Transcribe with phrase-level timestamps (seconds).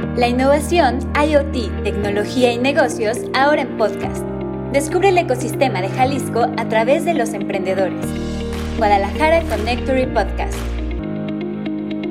[0.00, 4.24] La innovación, IoT, tecnología y negocios ahora en podcast.
[4.72, 8.06] Descubre el ecosistema de Jalisco a través de los emprendedores.
[8.78, 10.58] Guadalajara Connectory Podcast.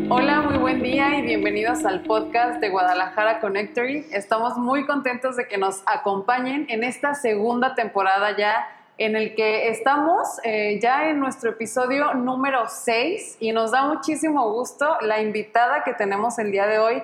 [0.10, 4.06] Hola, muy buen día y bienvenidos al podcast de Guadalajara Connectory.
[4.12, 8.68] Estamos muy contentos de que nos acompañen en esta segunda temporada ya
[9.00, 14.52] en el que estamos eh, ya en nuestro episodio número 6 y nos da muchísimo
[14.52, 17.04] gusto la invitada que tenemos el día de hoy.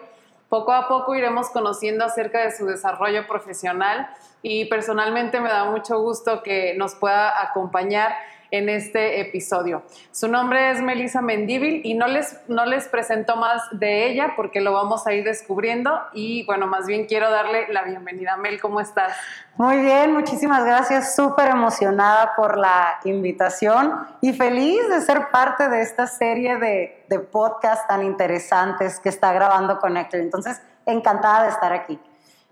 [0.50, 4.10] Poco a poco iremos conociendo acerca de su desarrollo profesional
[4.42, 8.14] y personalmente me da mucho gusto que nos pueda acompañar
[8.52, 9.84] en este episodio.
[10.12, 14.62] Su nombre es Melissa Mendívil y no les, no les presento más de ella porque
[14.62, 18.38] lo vamos a ir descubriendo y bueno, más bien quiero darle la bienvenida.
[18.38, 19.14] Mel, ¿cómo estás?
[19.58, 21.16] Muy bien, muchísimas gracias.
[21.16, 27.20] Súper emocionada por la invitación y feliz de ser parte de esta serie de, de
[27.20, 30.20] podcasts tan interesantes que está grabando Connector.
[30.20, 32.00] Entonces, encantada de estar aquí.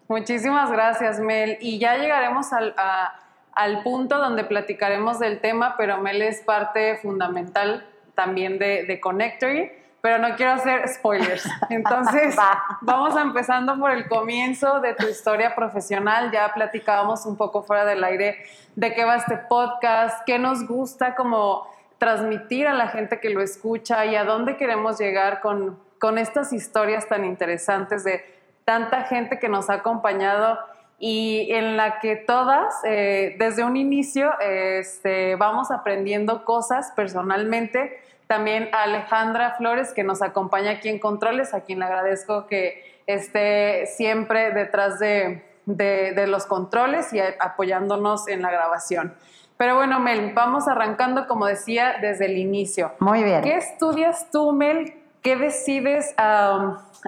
[0.07, 1.57] Muchísimas gracias, Mel.
[1.61, 3.19] Y ya llegaremos al, a
[3.55, 9.71] al punto donde platicaremos del tema, pero Mel es parte fundamental también de, de Connectory,
[10.01, 11.47] pero no quiero hacer spoilers.
[11.69, 12.35] Entonces,
[12.81, 16.31] vamos empezando por el comienzo de tu historia profesional.
[16.31, 18.43] Ya platicábamos un poco fuera del aire
[18.75, 21.67] de qué va este podcast, qué nos gusta como
[22.03, 26.51] transmitir a la gente que lo escucha y a dónde queremos llegar con, con estas
[26.51, 28.25] historias tan interesantes de
[28.65, 30.59] tanta gente que nos ha acompañado
[30.99, 38.01] y en la que todas, eh, desde un inicio, este, vamos aprendiendo cosas personalmente.
[38.27, 42.99] También a Alejandra Flores, que nos acompaña aquí en Controles, a quien le agradezco que
[43.07, 49.13] esté siempre detrás de, de, los controles y apoyándonos en la grabación.
[49.57, 52.91] Pero bueno, Mel, vamos arrancando, como decía, desde el inicio.
[52.99, 53.41] Muy bien.
[53.41, 54.93] ¿Qué estudias tú, Mel?
[55.21, 56.13] ¿Qué decides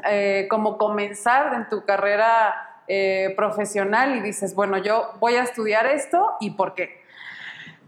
[0.07, 5.85] eh, como comenzar en tu carrera eh, profesional y dices, bueno, yo voy a estudiar
[5.87, 7.03] esto y por qué?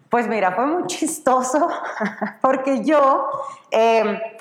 [0.10, 1.70] Pues mira, fue muy chistoso
[2.42, 3.30] porque yo
[3.72, 4.37] eh,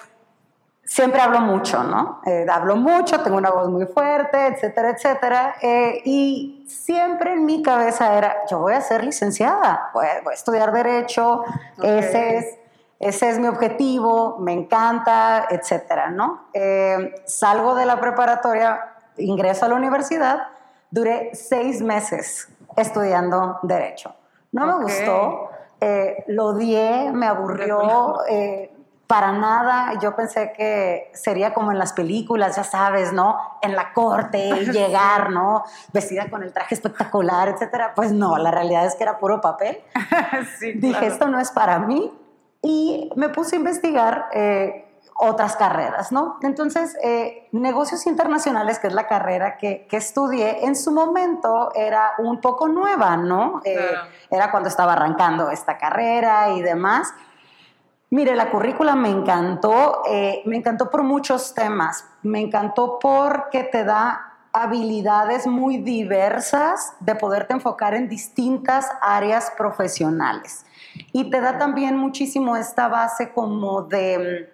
[0.87, 2.21] siempre hablo mucho, ¿no?
[2.25, 5.57] Eh, hablo mucho, tengo una voz muy fuerte, etcétera, etcétera.
[6.05, 11.45] y siempre en mi cabeza era, yo voy a ser licenciada, voy a, estudiar derecho,
[11.83, 12.59] ese es
[12.99, 16.47] ese es mi objetivo, me encanta, etcétera, ¿no?
[17.27, 18.81] salgo de la preparatoria
[19.19, 20.49] ingreso a la universidad,
[20.91, 24.15] duré seis meses estudiando Derecho.
[24.53, 28.21] No me gustó, eh, lo odié, me aburrió.
[28.29, 28.73] Eh,
[29.07, 33.39] para nada, yo pensé que sería como en las películas, ya sabes, ¿no?
[33.63, 35.65] En la corte, llegar, ¿no?
[35.93, 37.93] Vestida con el traje espectacular, etcétera.
[37.95, 39.79] Pues no, la realidad es que era puro papel.
[40.77, 42.13] Dije, esto no es para mí.
[42.63, 44.87] Y me puse a investigar eh,
[45.19, 46.39] otras carreras, ¿no?
[46.43, 52.41] Entonces, eh, negocios internacionales, que es la carrera que, estudié, en su momento era un
[52.41, 53.61] poco nueva, ¿no?
[53.65, 53.95] Eh,
[54.31, 57.15] era cuando estaba arrancando esta carrera y demás.
[58.11, 63.85] Mire, la currícula me encantó, eh, me encantó por muchos temas, me encantó porque te
[63.85, 70.65] da habilidades muy diversas de poderte enfocar en distintas áreas profesionales.
[71.13, 74.51] Y te da también muchísimo esta base como de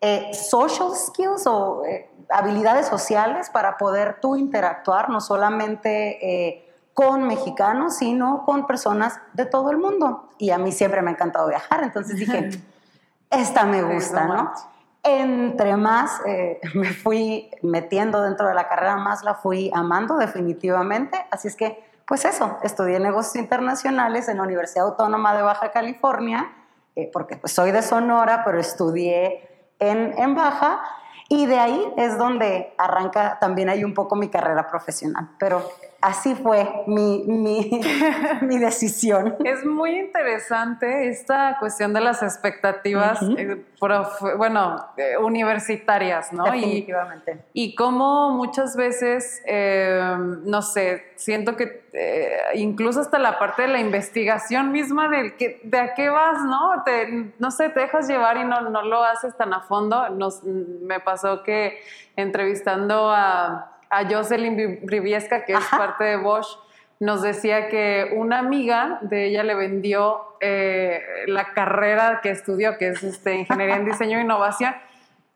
[0.00, 7.26] eh, social skills o eh, habilidades sociales para poder tú interactuar no solamente eh, con
[7.26, 10.28] mexicanos, sino con personas de todo el mundo.
[10.38, 12.50] Y a mí siempre me ha encantado viajar, entonces dije,
[13.34, 14.52] esta me gusta, ¿no?
[15.02, 16.20] Entre más
[16.74, 21.26] me fui metiendo dentro de la carrera, más la fui amando definitivamente.
[21.30, 26.52] Así es que, pues eso, estudié negocios internacionales en la Universidad Autónoma de Baja California,
[27.12, 30.82] porque pues soy de Sonora, pero estudié en, baja
[31.28, 35.30] y de ahí es donde arranca también hay un poco mi carrera profesional.
[35.38, 35.68] Pero
[36.04, 37.24] así fue mi,
[38.42, 39.36] mi, decisión.
[39.44, 43.64] Es muy interesante esta cuestión de las expectativas, eh,
[44.36, 46.44] bueno, eh, universitarias, ¿no?
[46.44, 47.44] Definitivamente.
[47.54, 50.14] Y, y cómo muchas veces, eh,
[50.44, 51.82] no sé, siento que
[52.54, 56.82] incluso hasta la parte de la investigación misma de, que, de a qué vas, ¿no?
[56.84, 60.10] Te, no sé, te dejas llevar y no, no lo haces tan a fondo.
[60.10, 61.78] Nos, me pasó que
[62.16, 66.58] entrevistando a a Jocelyn Briviesca, que es parte de Bosch,
[67.00, 72.88] nos decía que una amiga de ella le vendió eh, la carrera que estudió, que
[72.88, 74.74] es este, Ingeniería en Diseño e Innovación.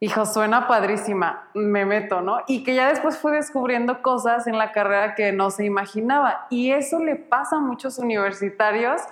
[0.00, 2.38] Dijo, suena padrísima, me meto, ¿no?
[2.46, 6.46] Y que ya después fue descubriendo cosas en la carrera que no se imaginaba.
[6.50, 9.02] Y eso le pasa a muchos universitarios.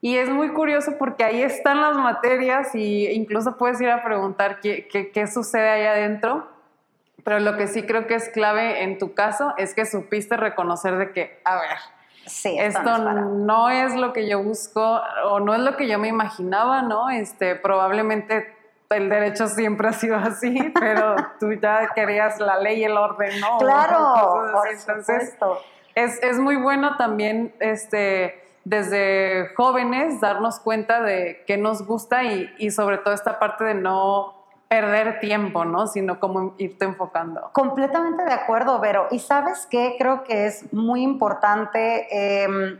[0.00, 4.60] Y es muy curioso porque ahí están las materias y incluso puedes ir a preguntar
[4.60, 6.55] qué, qué, qué sucede ahí adentro
[7.26, 10.96] Pero lo que sí creo que es clave en tu caso es que supiste reconocer
[10.96, 11.76] de que, a ver,
[12.24, 15.98] Sí, esto no es no lo que yo busco o no es lo que yo
[15.98, 17.10] me imaginaba, ¿no?
[17.10, 18.54] Este, probablemente
[18.90, 23.40] el derecho siempre ha sido así, pero tú ya querías la ley y el orden,
[23.40, 23.58] ¿no?
[23.58, 24.68] Claro, por.
[24.68, 25.62] Entonces, supuesto.
[25.96, 32.54] es, es muy bueno también este, desde jóvenes darnos cuenta de qué nos gusta y,
[32.58, 34.35] y sobre todo esta parte de no
[34.68, 35.86] perder tiempo, ¿no?
[35.86, 37.50] Sino como irte enfocando.
[37.52, 39.06] Completamente de acuerdo, Vero.
[39.10, 42.78] Y sabes qué, creo que es muy importante eh,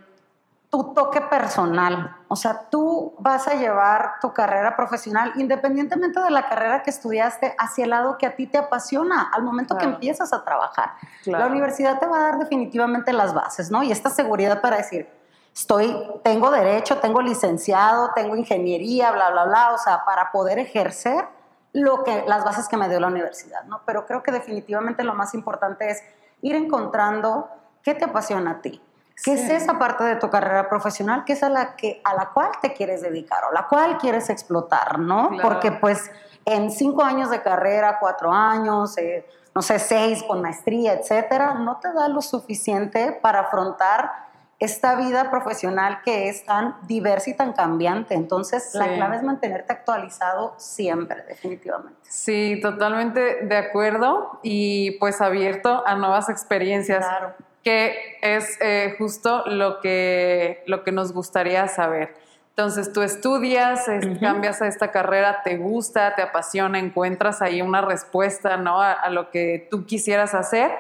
[0.69, 2.17] tu toque personal.
[2.29, 7.55] O sea, tú vas a llevar tu carrera profesional, independientemente de la carrera que estudiaste,
[7.57, 10.95] hacia el lado que a ti te apasiona, al momento que empiezas a trabajar.
[11.23, 11.45] Claro.
[11.45, 13.85] La universidad te va a dar definitivamente las bases, ¿no?
[13.85, 15.09] Y esta seguridad para decir,
[15.55, 21.36] estoy, tengo derecho, tengo licenciado, tengo ingeniería, bla, bla, bla, o sea, para poder ejercer
[21.77, 23.83] lo que, las bases que me dio la universidad, ¿no?
[23.85, 26.03] Pero creo que definitivamente lo más importante es
[26.41, 27.49] ir encontrando
[27.83, 28.83] qué te apasiona a ti.
[29.23, 29.53] ¿Qué es Sí.
[29.53, 32.73] esa parte de tu carrera profesional que es a la, que, a la cual te
[32.73, 35.29] quieres dedicar o la cual quieres explotar, ¿no?
[35.29, 35.43] Claro.
[35.49, 36.11] Porque pues
[36.47, 41.77] en cinco años de carrera, cuatro años, eh, no sé, seis con maestría, etcétera, no
[41.79, 44.13] te da lo suficiente para afrontar
[44.59, 48.15] esta vida profesional que es tan diversa y tan cambiante.
[48.15, 52.01] Entonces, la clave es mantenerte actualizado siempre, definitivamente.
[52.03, 57.05] Sí, totalmente de acuerdo y pues abierto a nuevas experiencias.
[57.05, 57.35] Claro.
[57.63, 62.15] que es eh, justo lo que, lo que nos gustaría saber.
[62.51, 63.87] Entonces tú estudias,
[64.21, 68.81] cambias a esta carrera, te gusta, te apasiona, encuentras ahí una respuesta ¿no?
[68.81, 70.71] a, a lo que tú quisieras hacer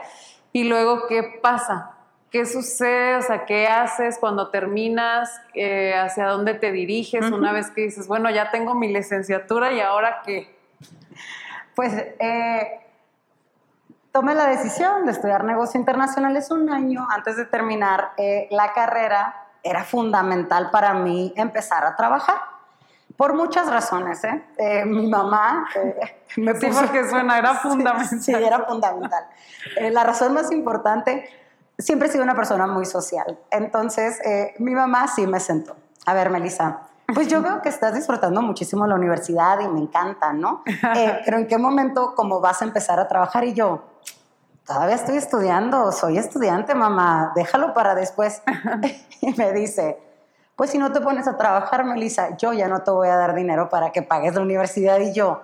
[0.52, 1.95] y luego qué pasa,
[2.30, 7.36] qué sucede, o sea, qué haces cuando terminas, Eh, hacia dónde te diriges Ujú.
[7.36, 10.54] una vez que dices, bueno, ya tengo mi licenciatura y ahora qué.
[11.74, 12.80] Pues eh,
[14.12, 19.42] tomé la decisión de estudiar negocios internacionales un año antes de terminar eh, la carrera.
[19.62, 22.36] Era fundamental para mí empezar a trabajar.
[23.16, 24.42] Por muchas razones, ¿eh?
[24.58, 26.82] Eh, mi mamá eh, me Sí, puso...
[26.82, 28.20] porque suena, era Sí, fundamental.
[28.20, 29.24] Sí, era fundamental.
[29.78, 31.28] Eh, la razón más importante,
[31.78, 33.38] siempre he sido una persona muy social.
[33.50, 35.76] Entonces, eh, mi mamá sí me sentó.
[36.06, 36.80] A ver, Melissa,
[37.14, 40.62] pues yo veo que estás disfrutando muchísimo la universidad y me encanta, ¿no?
[40.96, 43.44] Eh, pero ¿en qué momento como vas a empezar a trabajar?
[43.44, 43.82] Y yo,
[44.66, 48.42] todavía estoy estudiando, soy estudiante, mamá, déjalo para después.
[49.20, 49.98] y me dice,
[50.56, 53.34] pues si no te pones a trabajar, Melissa, yo ya no te voy a dar
[53.34, 54.98] dinero para que pagues la universidad.
[55.00, 55.42] Y yo,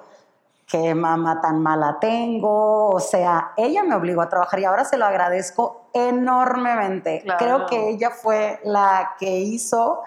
[0.66, 2.88] qué mamá tan mala tengo.
[2.90, 7.20] O sea, ella me obligó a trabajar y ahora se lo agradezco enormemente.
[7.22, 7.38] Claro.
[7.38, 10.02] Creo que ella fue la que hizo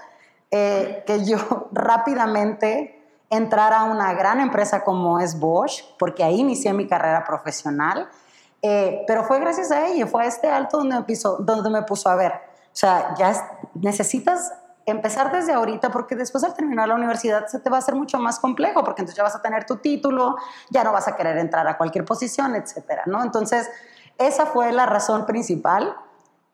[0.51, 1.37] eh, que yo
[1.71, 2.91] rápidamente
[3.29, 8.07] entrara a una gran empresa como es Bosch, porque ahí inicié mi carrera profesional.
[8.61, 11.83] Eh, pero fue gracias a ella, fue a este alto donde me, puso, donde me
[11.83, 12.31] puso a ver.
[12.31, 13.43] O sea, ya es-
[13.75, 14.53] necesitas
[14.85, 18.19] empezar desde ahorita porque después al terminar la universidad se te va a hacer mucho
[18.19, 20.37] más complejo porque entonces ya vas a tener tu título,
[20.69, 23.23] ya no vas a querer entrar a cualquier posición, etcétera, ¿no?
[23.23, 23.69] Entonces,
[24.17, 25.95] esa fue la razón principal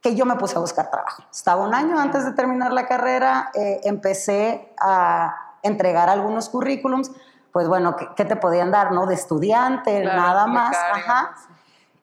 [0.02, 1.24] que yo me puse a buscar trabajo.
[1.32, 7.12] Estaba un año antes de terminar la carrera, eh, empecé a entregar algunos currículums,
[7.52, 9.06] pues bueno, ¿qué, qué te podían dar, no?
[9.06, 11.36] De estudiante, Claro, nada más, ajá.
[11.36, 11.51] sí.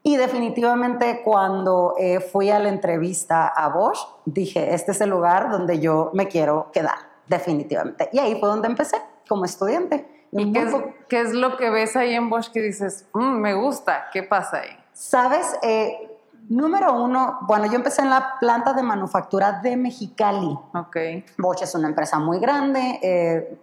[0.03, 5.50] Y definitivamente cuando eh, fui a la entrevista a Bosch, dije, este es el lugar
[5.50, 8.09] donde yo me quiero quedar, definitivamente.
[8.12, 8.97] Y ahí fue donde empecé,
[9.28, 10.26] como estudiante.
[10.31, 10.75] ¿Y qué es,
[11.09, 14.07] qué es lo que ves ahí en Bosch que dices, "Mm, me gusta?
[14.12, 14.71] ¿Qué pasa ahí?
[14.93, 16.17] Sabes, Eh,
[16.49, 20.59] número uno, bueno, yo empecé en la planta de manufactura de Mexicali.
[20.75, 20.97] Ok.
[21.37, 23.59] Bosch es una empresa muy grande, eh,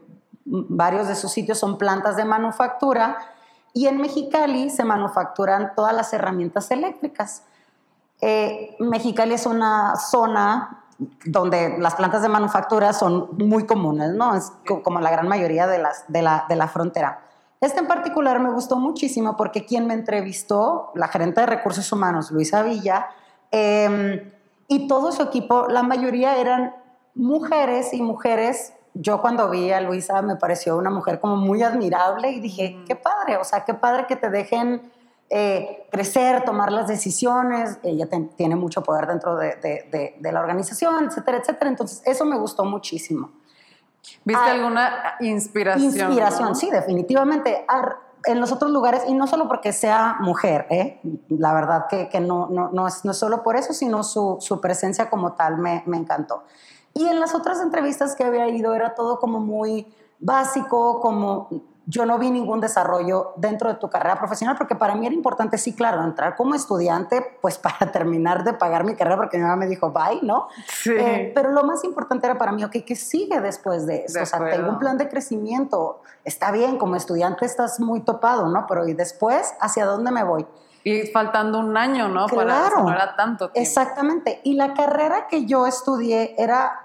[0.46, 3.18] varios de sus sitios son plantas de manufactura
[3.76, 7.44] y en Mexicali se manufacturan todas las herramientas eléctricas.
[8.22, 10.86] Eh, Mexicali es una zona
[11.26, 14.34] donde las plantas de manufactura son muy comunes, ¿no?
[14.34, 17.20] Es co- como la gran mayoría de, las, de, la, de la frontera.
[17.60, 22.32] Este en particular me gustó muchísimo porque quien me entrevistó, la gerente de recursos humanos,
[22.32, 23.08] Luisa Villa,
[23.52, 24.32] eh,
[24.70, 26.74] y todo su equipo, la mayoría eran
[27.14, 28.72] mujeres y mujeres.
[28.98, 32.96] Yo cuando vi a Luisa me pareció una mujer como muy admirable y dije, qué
[32.96, 34.90] padre, o sea, qué padre que te dejen
[35.30, 37.78] eh, crecer, tomar las decisiones.
[37.84, 41.70] Ella tiene mucho poder dentro de, de- de- de la organización, etcétera, etcétera.
[41.70, 43.32] Entonces, eso me gustó muchísimo.
[44.24, 45.84] ¿Viste Ah, alguna inspiración?
[45.86, 46.56] Inspiración, no?
[46.56, 47.66] sí, definitivamente.
[48.28, 51.00] En los otros lugares, y no solo porque sea mujer, ¿eh?
[51.30, 54.38] la verdad que, que no, no, no, es, no es solo por eso, sino su,
[54.40, 56.44] su presencia como tal me, me encantó.
[56.98, 61.50] Y en las otras entrevistas que había ido era todo como muy básico, como
[61.86, 65.58] yo no vi ningún desarrollo dentro de tu carrera profesional, porque para mí era importante,
[65.58, 69.58] sí, claro, entrar como estudiante, pues para terminar de pagar mi carrera, porque mi mamá
[69.58, 70.48] me dijo, bye, ¿no?
[70.68, 70.92] Sí.
[70.98, 74.20] Eh, pero lo más importante era para mí, ok, ¿qué sigue después de esto?
[74.20, 78.48] De o sea, tengo un plan de crecimiento, está bien, como estudiante estás muy topado,
[78.48, 78.66] ¿no?
[78.68, 80.48] Pero ¿y después hacia dónde me voy?
[80.86, 82.28] Y faltando un año, ¿no?
[82.28, 82.68] Para Claro.
[82.78, 83.60] eso no era tanto tiempo.
[83.60, 84.40] Exactamente.
[84.44, 86.85] Y la carrera que yo estudié era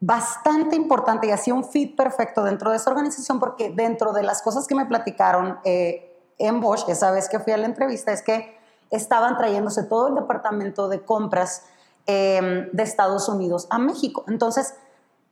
[0.00, 4.40] bastante importante y hacía un fit perfecto dentro de esa organización porque dentro de las
[4.40, 8.22] cosas que me platicaron eh, en Bosch, esa vez que fui a la entrevista, es
[8.22, 8.58] que
[8.90, 11.64] estaban trayéndose todo el departamento de compras
[12.06, 14.24] eh, de Estados Unidos a México.
[14.26, 14.74] Entonces,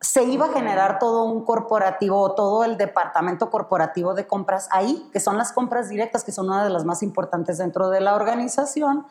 [0.01, 5.19] se iba a generar todo un corporativo, todo el departamento corporativo de compras ahí, que
[5.19, 9.07] son las compras directas, que son una de las más importantes dentro de la organización.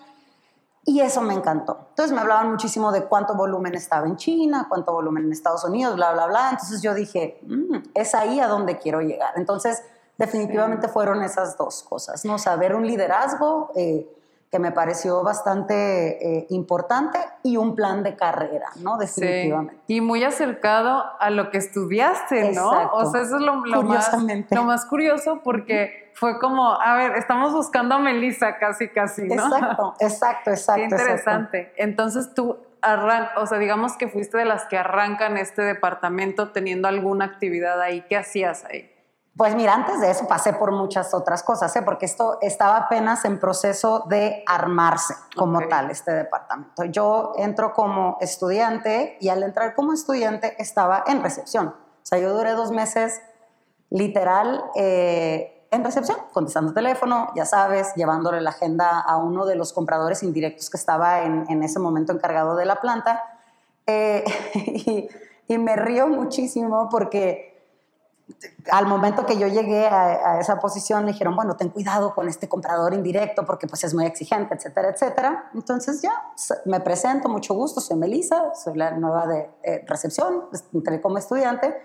[0.89, 1.77] Y eso me encantó.
[1.89, 5.98] Entonces me hablaban muchísimo de cuánto volumen estaba en China, cuánto volumen en Estados Unidos,
[5.98, 6.50] bla, bla, bla.
[6.51, 9.34] Entonces yo dije, "Mm, es ahí a donde quiero llegar.
[9.36, 9.84] Entonces
[10.17, 12.38] definitivamente fueron esas dos cosas, ¿no?
[12.39, 14.08] Saber un liderazgo eh,
[14.50, 18.98] que me pareció bastante eh, importante y un plan de carrera, ¿no?
[18.98, 19.82] Definitivamente.
[19.88, 22.72] Sí, y muy acercado a lo que estudiaste, ¿no?
[22.74, 22.96] Exacto.
[22.96, 24.10] O sea, eso es lo, lo más,
[24.50, 29.46] lo más curioso porque fue como, a ver, estamos buscando a Melissa casi, casi, ¿no?
[29.46, 30.80] Exacto, exacto, exacto.
[30.80, 31.74] Qué interesante.
[31.78, 36.88] Entonces tú arran o sea, digamos que fuiste de las que arrancan este departamento teniendo
[36.88, 38.04] alguna actividad ahí.
[38.10, 38.92] ¿Qué hacías ahí?
[39.36, 41.84] Pues mira, antes de eso pasé por muchas otras cosas, ¿eh?
[41.84, 46.84] porque esto estaba apenas en proceso de armarse como tal, este departamento.
[46.86, 51.68] Yo entro como estudiante y al entrar como estudiante estaba en recepción.
[51.68, 53.22] O sea, yo duré dos meses
[53.92, 59.74] literal eh, en recepción, contestando teléfono, ya sabes, llevándole la agenda a uno de los
[59.74, 63.24] compradores indirectos que estaba en, en ese momento encargado de la planta.
[63.86, 65.10] Eh, y,
[65.48, 67.58] y me río muchísimo porque
[68.72, 72.28] al momento que yo llegué a, a esa posición me dijeron, bueno, ten cuidado con
[72.28, 75.50] este comprador indirecto porque pues es muy exigente, etcétera, etcétera.
[75.54, 76.12] Entonces ya
[76.66, 81.18] me presento, mucho gusto, soy Melissa, soy la nueva de eh, recepción, pues, entré como
[81.18, 81.76] estudiante.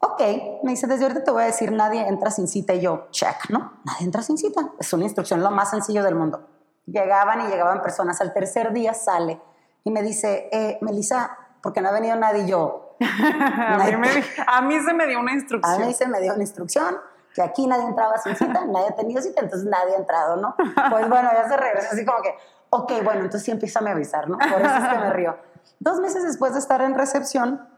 [0.00, 0.20] Ok,
[0.62, 3.50] me dice, desde ahorita te voy a decir, nadie entra sin cita y yo, check,
[3.50, 3.80] ¿no?
[3.84, 4.70] Nadie entra sin cita.
[4.78, 6.46] Es una instrucción lo más sencillo del mundo.
[6.86, 9.40] Llegaban y llegaban personas, al tercer día sale
[9.84, 12.44] y me dice, eh, Melissa, ¿por qué no ha venido nadie?
[12.44, 14.08] Y yo, a, mí me
[14.46, 15.86] a mí se me dio una a instrucción.
[15.86, 16.96] mí se me dio una instrucción
[17.34, 20.56] que aquí nadie entraba sin cita, nadie ha tenido cita, entonces nadie ha entrado, ¿no?
[20.90, 22.34] Pues bueno, ya se regresa así como que,
[22.70, 24.38] ok, bueno, entonces sí empieza a avisar, ¿no?
[24.38, 25.36] Por eso es que me río.
[25.78, 27.68] Dos meses después de estar en recepción,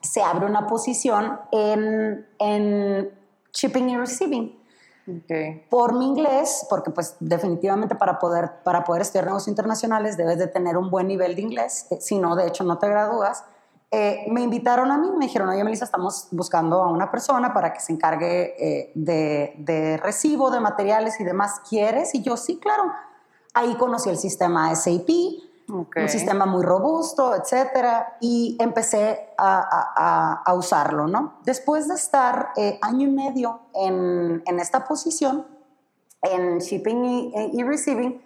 [0.00, 3.10] se abre una posición en, en
[3.52, 4.66] shipping y receiving.
[5.08, 5.68] Ok.
[5.70, 10.48] Por mi inglés, porque pues definitivamente para poder, para poder estudiar negocios internacionales debes de
[10.48, 13.44] tener un buen nivel de inglés, eh, si no, de hecho, no te gradúas.
[13.92, 17.72] Eh, me invitaron a mí, me dijeron, oye, Melissa, estamos buscando a una persona para
[17.72, 21.60] que se encargue eh, de, de recibo de materiales y demás.
[21.68, 22.12] ¿Quieres?
[22.14, 22.92] Y yo, sí, claro.
[23.54, 25.08] Ahí conocí el sistema SAP,
[25.72, 25.96] Ok.
[26.02, 31.38] un sistema muy robusto, etcétera, y empecé a- a- a usarlo, ¿no?
[31.44, 35.46] Después de estar eh, año y medio en, en esta posición,
[36.22, 38.22] en shipping y, y receiving,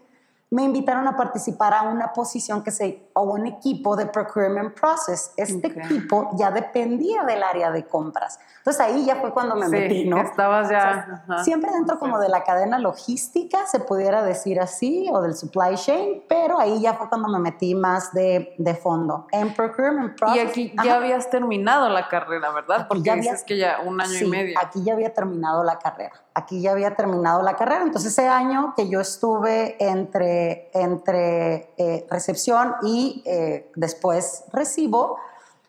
[0.51, 5.33] me invitaron a participar a una posición que se, o un equipo de procurement process.
[5.37, 5.77] Este Ok.
[5.85, 8.39] equipo ya dependía del área de compras.
[8.59, 10.19] Entonces ahí ya fue cuando me Sí, metí, ¿no?
[10.21, 11.45] estabas ya, O sea, ajá.
[11.45, 16.23] siempre dentro como de la cadena logística, se pudiera decir así, o del supply chain,
[16.29, 19.27] pero ahí ya fue cuando me metí más de, de fondo.
[19.33, 20.37] En procurement process.
[20.37, 22.81] Y aquí ajá, ya habías terminado la carrera, ¿verdad?
[22.81, 24.59] Aquí Porque ya había- dices que ya un año sí, y medio.
[24.63, 26.13] Aquí ya había terminado la carrera.
[26.35, 27.83] Aquí ya había terminado la carrera.
[27.83, 35.19] Entonces, ese año que yo estuve entre, entre eh, recepción y eh, después recibo,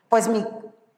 [0.10, 0.46] pues mi-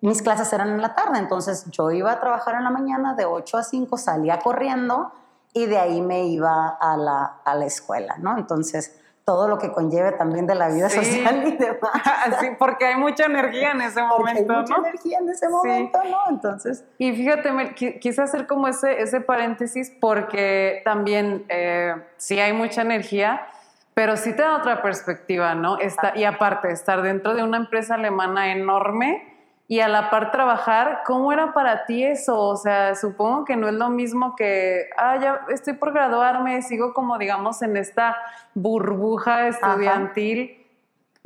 [0.02, 1.18] mis clases eran en la tarde.
[1.20, 5.12] Entonces, yo iba a trabajar en la mañana de 8 a 5, salía corriendo
[5.54, 8.38] y de ahí me iba a la, a la escuela, ¿no?
[8.38, 10.98] Entonces, todo lo que conlleve también de la vida Sí.
[10.98, 11.92] social y demás.
[12.42, 14.86] sí, porque hay mucha energía en ese Porque hay momento, mucha ¿no?
[14.88, 15.52] energía en ese Sí.
[15.54, 16.18] momento, ¿no?
[16.30, 22.82] Entonces, Y fíjate, quise hacer como ese, ese paréntesis porque también eh, sí hay mucha
[22.82, 23.48] energía,
[23.94, 25.78] pero sí te da otra perspectiva, ¿no?
[25.80, 29.34] Está, y aparte, estar dentro de una empresa alemana enorme
[29.68, 32.40] y a la par trabajar, ¿cómo era para ti eso?
[32.40, 36.94] O sea, supongo que no es lo mismo que, ah, ya estoy por graduarme, sigo
[36.94, 38.18] como, digamos, en esta
[38.54, 40.62] burbuja estudiantil.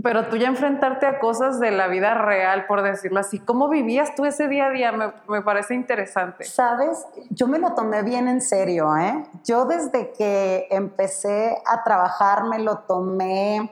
[0.03, 4.13] Pero tú ya enfrentarte a cosas de la vida real, por decirlo así, ¿cómo vivías
[4.13, 4.91] tú ese día a día?
[4.91, 6.43] Me, me parece interesante.
[6.43, 9.25] Sabes, yo me lo tomé bien en serio, ¿eh?
[9.43, 13.71] Yo desde que empecé a trabajar me lo tomé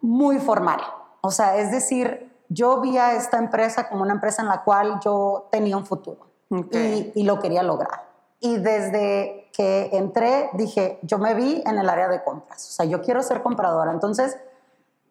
[0.00, 0.80] muy formal.
[1.22, 5.00] O sea, es decir, yo vi a esta empresa como una empresa en la cual
[5.04, 6.28] yo tenía un futuro.
[6.50, 8.08] y, y lo quería lograr.
[8.40, 12.86] Y desde que entré dije, yo me vi en el área de compras, o sea,
[12.86, 13.90] yo quiero ser compradora.
[13.90, 14.38] Entonces,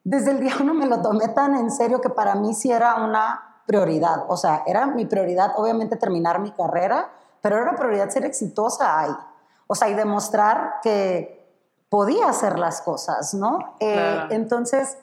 [0.10, 2.96] desde el día uno me lo tomé tan en serio que para mí sí era
[2.96, 4.24] una prioridad.
[4.30, 7.10] O sea, era mi prioridad, obviamente, terminar mi carrera,
[7.42, 9.12] pero era prioridad ser exitosa ahí.
[9.68, 11.46] O sea, y demostrar que
[11.90, 13.76] podía hacer las cosas, ¿no?
[13.82, 14.98] Eh, entonces,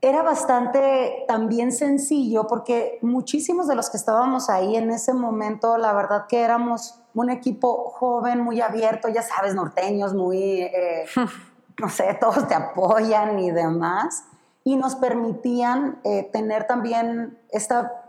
[0.00, 5.92] era bastante también sencillo porque muchísimos de los que estábamos ahí en ese momento, la
[5.92, 11.04] verdad que éramos un equipo joven, muy abierto, ya sabes, norteños, muy, eh,
[11.78, 14.24] no sé, todos te apoyan y demás,
[14.64, 18.04] y nos permitían eh, tener también esta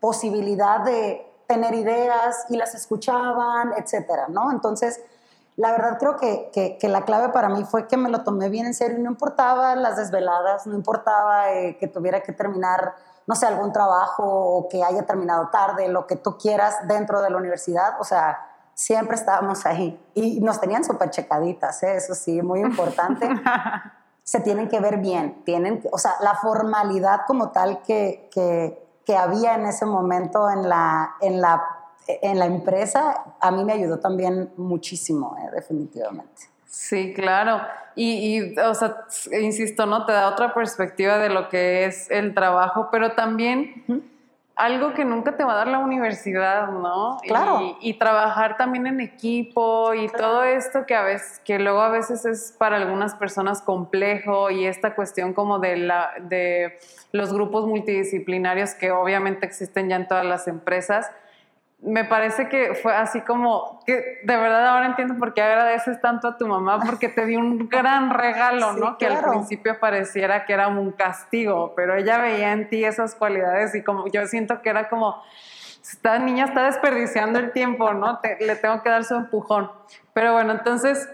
[0.00, 4.52] posibilidad de tener ideas y las escuchaban, etcétera, ¿no?
[4.52, 5.00] Entonces,
[5.56, 8.66] la verdad creo que, que, la clave para mí fue que me lo tomé bien
[8.66, 8.98] en serio.
[8.98, 12.94] No importaba las desveladas, no importaba eh, que tuviera que terminar,
[13.26, 17.30] no sé, algún trabajo o que haya terminado tarde, lo que tú quieras dentro de
[17.30, 18.38] la universidad, o sea,
[18.78, 21.96] siempre estábamos ahí y nos tenían súper checaditas, ¿eh?
[21.96, 23.28] eso sí, muy importante.
[24.22, 29.16] Se tienen que ver bien, tienen, o sea, la formalidad como tal que, que, que
[29.16, 31.74] había en ese momento en la, en la
[32.22, 36.48] en la empresa a mí me ayudó también muchísimo, eh, definitivamente.
[36.64, 37.60] Sí, claro.
[37.96, 39.04] Y, o sea,
[39.38, 40.06] insisto, ¿no?
[40.06, 44.16] Te da otra perspectiva de lo que es el trabajo, pero también
[44.58, 47.18] algo que nunca te va a dar la universidad, ¿no?
[47.22, 47.76] Claro.
[47.80, 52.24] Y, trabajar también en equipo y todo esto que a veces, que luego a veces
[52.24, 56.78] es para algunas personas complejo y esta cuestión como de la, de
[57.12, 61.08] los grupos multidisciplinarios que obviamente existen ya en todas las empresas
[61.80, 66.26] me parece que fue así como que de verdad ahora entiendo por qué agradeces tanto
[66.26, 68.98] a tu mamá porque te dio un gran regalo, ¿no?
[68.98, 73.74] Que al principio pareciera que era un castigo, pero ella veía en ti esas cualidades
[73.74, 75.22] y como yo siento que era como
[75.80, 78.20] esta niña está desperdiciando el tiempo, ¿no?
[78.40, 79.70] le tengo que dar su empujón.
[80.12, 81.08] Pero bueno, entonces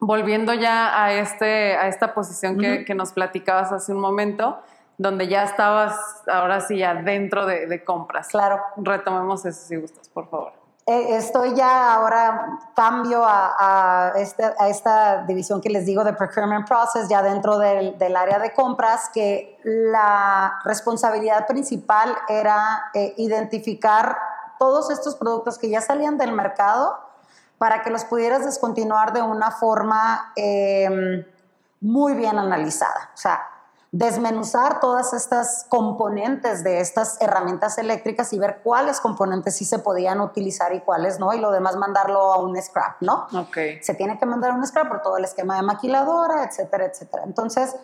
[0.00, 4.62] volviendo ya a este a esta posición que, que nos platicabas hace un momento
[4.98, 8.28] donde ya estabas ahora sí ya dentro de, compras.
[8.28, 8.60] Claro.
[8.76, 10.52] Retomemos eso si gustas, por favor.
[10.86, 16.66] Eh, estoy ya ahora, cambio a, este, a, esta división que les digo de procurement
[16.66, 24.16] process, ya dentro del, del área de compras, que la responsabilidad principal era eh, identificar
[24.58, 26.98] todos estos productos que ya salían del mercado
[27.58, 31.24] para que los pudieras descontinuar de una forma em,
[31.80, 33.10] muy bien analizada.
[33.14, 33.42] O sea,
[33.90, 40.20] desmenuzar todas estas componentes de estas herramientas eléctricas y ver cuáles componentes sí se podían
[40.20, 43.26] utilizar y cuáles no, y lo demás mandarlo a un scrap, ¿no?
[43.32, 43.56] Ok.
[43.80, 47.22] Se tiene que mandar a un scrap por todo el esquema de maquiladora, etcétera, etcétera.
[47.24, 47.74] Entonces,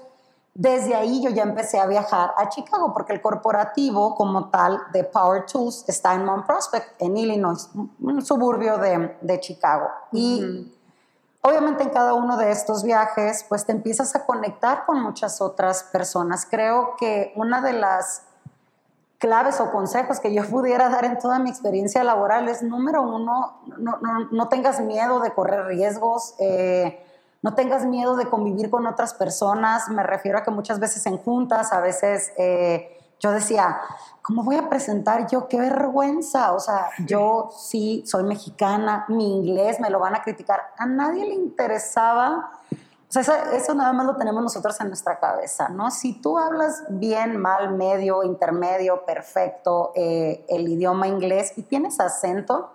[0.52, 5.04] desde ahí yo ya empecé a viajar a Chicago, porque el corporativo como tal de
[5.04, 9.88] Power Tools está en Mount Prospect, en Illinois, un suburbio de, de Chicago.
[10.12, 10.73] Y
[11.46, 15.82] Obviamente en cada uno de estos viajes, pues te empiezas a conectar con muchas otras
[15.84, 16.46] personas.
[16.50, 18.22] Creo que una de las
[19.18, 23.58] claves o consejos que yo pudiera dar en toda mi experiencia laboral es, número uno,
[23.76, 27.04] no, tengas miedo de correr riesgos, eh,
[27.42, 29.90] no tengas miedo de convivir con otras personas.
[29.90, 32.32] Me refiero a que muchas veces en juntas, a veces...
[32.38, 33.80] Eh, yo decía,
[34.22, 35.48] ¿cómo voy a presentar yo?
[35.48, 36.52] ¡Qué vergüenza!
[36.52, 40.60] O sea, yo sí soy mexicana, mi inglés me lo van a criticar.
[40.78, 42.52] A nadie le interesaba.
[42.70, 45.90] O sea, eso, nada más lo tenemos nosotros en nuestra cabeza, ¿no?
[45.90, 52.72] Si tú hablas bien, mal, medio, intermedio, perfecto, eh, el idioma inglés y tienes acento,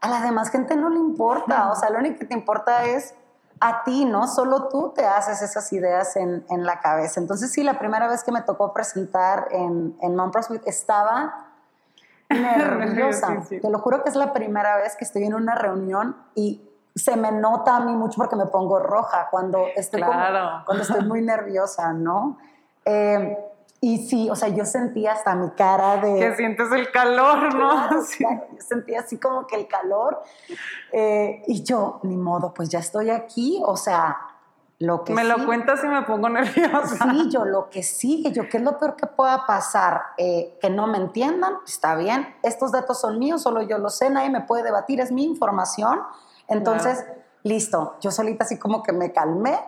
[0.00, 1.70] a la demás gente no le importa.
[1.70, 3.14] O sea, lo único que te importa es
[3.60, 4.28] a ti, ¿no?
[4.28, 7.20] Solo tú te haces esas ideas en, en, la cabeza.
[7.20, 11.46] Entonces, sí, la primera vez que me tocó presentar en, en Mount estaba
[12.28, 13.42] nerviosa.
[13.48, 16.62] Te lo juro que es la primera vez que estoy en una reunión y
[16.94, 21.22] se me nota a mí mucho porque me pongo roja cuando estoy, cuando estoy muy
[21.22, 22.38] nerviosa, ¿no?
[22.84, 23.36] Eh,
[23.80, 26.18] y sí, o sea, yo sentía hasta mi cara de...
[26.18, 28.02] Que sientes el calor, ¿no?
[28.06, 28.24] sí.
[28.24, 30.20] yo sentía así como que el calor.
[30.90, 34.18] Eh, y yo, ni modo, pues ya estoy aquí, o sea,
[34.80, 37.10] lo que Me lo cuentas y me pongo nerviosa.
[37.10, 40.02] Sí, yo lo que sigue, yo, ¿qué es lo peor que pueda pasar?
[40.16, 42.34] Eh, que no me entiendan, está bien.
[42.42, 46.00] Estos datos son míos, solo yo los sé, nadie me puede debatir, es mi información.
[46.48, 47.04] Entonces,
[47.44, 49.58] listo, yo solita así como que me calmé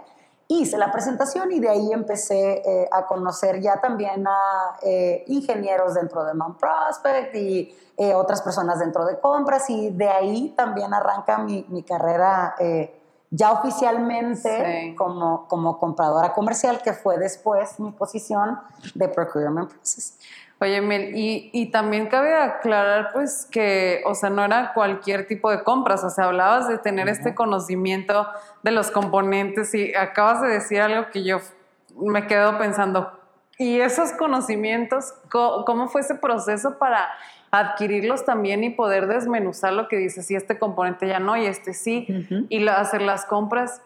[0.51, 5.95] hice la presentación y de ahí empecé eh, a conocer ya también a eh, ingenieros
[5.95, 10.93] dentro de Man Prospect y eh, otras personas dentro de compras y de ahí también
[10.93, 12.57] arranca mi, mi carrera
[13.33, 18.59] ya oficialmente como, como compradora comercial, que fue después mi posición
[18.95, 20.19] de Procurement Process.
[20.63, 25.51] Oye, Mel, y, y, también cabe aclarar, pues, que, o sea, no era cualquier tipo
[25.51, 28.29] de compras, o sea, hablabas de tener este conocimiento
[28.63, 31.39] de los componentes y acabas de decir algo que yo
[31.97, 33.11] me quedo pensando,
[33.57, 37.09] ¿y esos conocimientos, cómo, fue ese proceso para
[37.51, 41.73] adquirirlos también y poder desmenuzar lo que dices, si este componente ya no y este
[41.73, 42.07] sí,
[42.51, 43.81] y hacer las compras?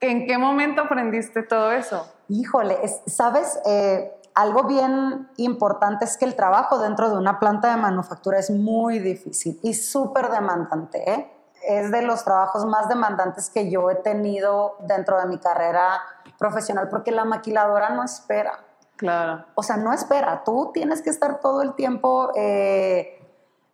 [0.00, 2.06] ¿En qué momento aprendiste todo eso?
[2.28, 3.58] Híjole, ¿sabes?
[3.66, 8.50] Eh, algo bien importante es que el trabajo dentro de una planta de manufactura es
[8.50, 11.10] muy difícil y súper demandante.
[11.10, 11.32] ¿eh?
[11.66, 16.00] Es de los trabajos más demandantes que yo he tenido dentro de mi carrera
[16.38, 18.60] profesional porque la maquiladora no espera.
[18.96, 19.44] Claro.
[19.56, 20.44] O sea, no espera.
[20.44, 23.17] Tú tienes que estar todo el tiempo eh,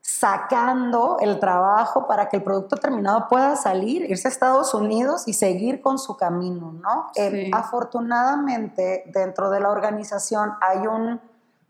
[0.06, 5.32] sacando el trabajo para que el producto terminado pueda salir, irse a Estados Unidos y
[5.32, 7.06] seguir con su camino, ¿no?
[7.16, 11.22] Eh, afortunadamente, dentro de la organización hay un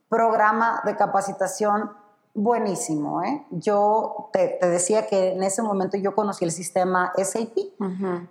[0.08, 1.92] programa de capacitación
[2.34, 3.46] buenísimo, ¿eh?
[3.50, 7.54] Yo te, decía que en ese momento yo conocí el sistema SAP,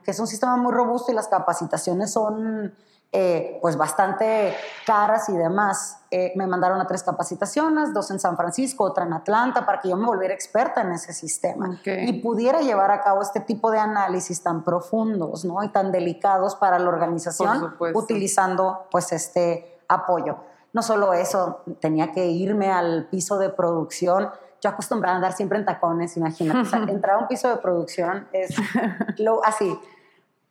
[0.03, 2.75] que es un sistema muy robusto y las capacitaciones son
[3.15, 4.55] eh, pues bastante
[4.87, 5.99] caras y demás.
[6.09, 9.89] Eh, me mandaron a tres capacitaciones, dos en San Francisco, otra en Atlanta, para que
[9.89, 13.77] yo me volviera experta en ese sistema y pudiera llevar a cabo este tipo de
[13.77, 15.63] análisis tan profundos ¿no?
[15.63, 20.37] y tan delicados para la organización utilizando pues este apoyo.
[20.73, 24.29] No solo eso, tenía que irme al piso de producción
[24.63, 26.69] yo acostumbrada a andar siempre en tacones, imagínate.
[26.91, 28.55] entrar a un piso de producción es
[29.17, 29.77] lo, así,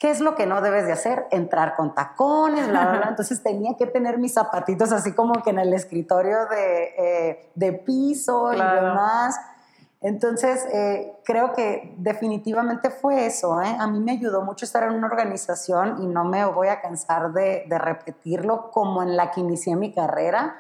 [0.02, 1.28] ¿Qué es lo que no debes de hacer?
[1.30, 3.06] Entrar con tacones, bla, bla, bla.
[3.10, 8.52] Entonces tenía que tener mis zapatitos así como que en el escritorio de, eh, piso
[8.52, 9.40] y demás.
[10.00, 13.62] Entonces, eh, creo que definitivamente fue eso.
[13.62, 13.76] ¿eh?
[13.78, 17.32] A mí me ayudó mucho estar en una organización y no me voy a cansar
[17.32, 20.56] de, de repetirlo como en la que inicié mi carrera,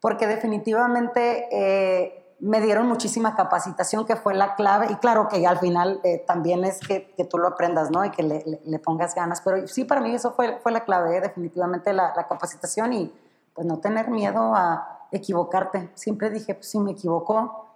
[0.00, 6.00] porque definitivamente me dieron muchísima capacitación que fue la clave y claro que al final
[6.04, 8.04] eh, también es que, que, tú lo aprendas, ¿no?
[8.04, 11.16] Y que le, le, pongas ganas, pero sí para mí eso fue, fue la clave,
[11.16, 11.20] ¿eh?
[11.20, 13.12] definitivamente la, la, capacitación y
[13.54, 15.90] pues no tener miedo a equivocarte.
[15.94, 17.74] Siempre dije, pues si me equivoco,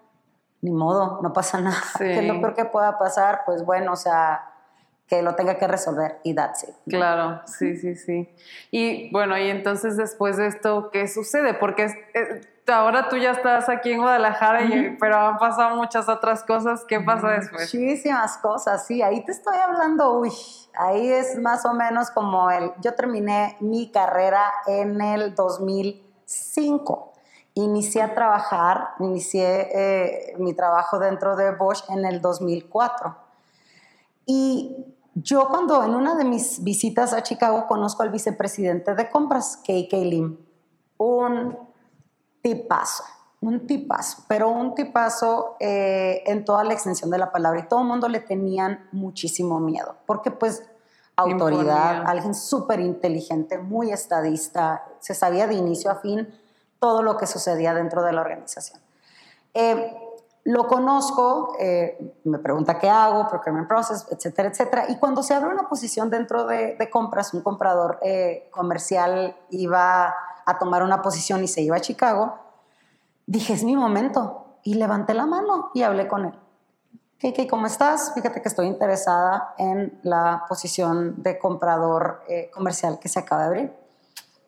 [0.62, 1.76] ni modo, no pasa nada.
[1.98, 3.42] ¿Qué es lo peor que pueda pasar?
[3.44, 4.50] Pues bueno, o sea,
[5.06, 6.74] que lo tenga que resolver y that's it.
[6.88, 8.34] Claro, sí, sí, sí.
[8.70, 11.52] Y bueno, y entonces después de esto, ¿qué sucede?
[11.52, 11.88] Porque
[12.72, 14.60] ahora tú ya estás aquí en Guadalajara,
[14.98, 16.84] pero han pasado muchas otras cosas.
[16.84, 17.74] ¿Qué pasa después?
[17.74, 19.02] Muchísimas cosas, sí.
[19.02, 20.32] Ahí te estoy hablando, uy,
[20.74, 27.12] ahí es más o menos como el, yo terminé mi carrera en el 2005.
[27.54, 33.16] Inicié a trabajar, inicié eh, mi trabajo dentro de Bosch en el 2004.
[34.26, 34.74] Y
[35.14, 39.92] yo cuando en una de mis visitas a Chicago conozco al vicepresidente de compras, KK
[39.92, 40.36] Lim,
[40.96, 41.73] un
[42.44, 43.04] tipazo,
[43.40, 47.80] un tipazo, pero un tipazo eh, en toda la extensión de la palabra y todo
[47.80, 50.62] el mundo le tenían muchísimo miedo, porque pues
[51.16, 56.28] autoridad, alguien súper inteligente, muy estadista, se sabía de inicio a fin
[56.78, 58.78] todo lo que sucedía dentro de la organización.
[59.54, 59.96] Eh,
[60.42, 64.84] lo conozco, eh, me pregunta qué hago, procurement process, etcétera, etcétera.
[64.90, 68.00] Y cuando se abre una posición dentro de, compras, un comprador
[68.50, 70.14] comercial iba
[70.46, 72.38] a tomar una posición y se iba a Chicago,
[73.26, 74.40] dije, es mi momento.
[74.62, 76.34] Y levanté la mano y hablé con él.
[77.18, 78.12] ¿Qué, cómo estás?
[78.14, 83.46] Fíjate que estoy interesada en la posición de comprador eh, comercial que se acaba de
[83.48, 83.72] abrir.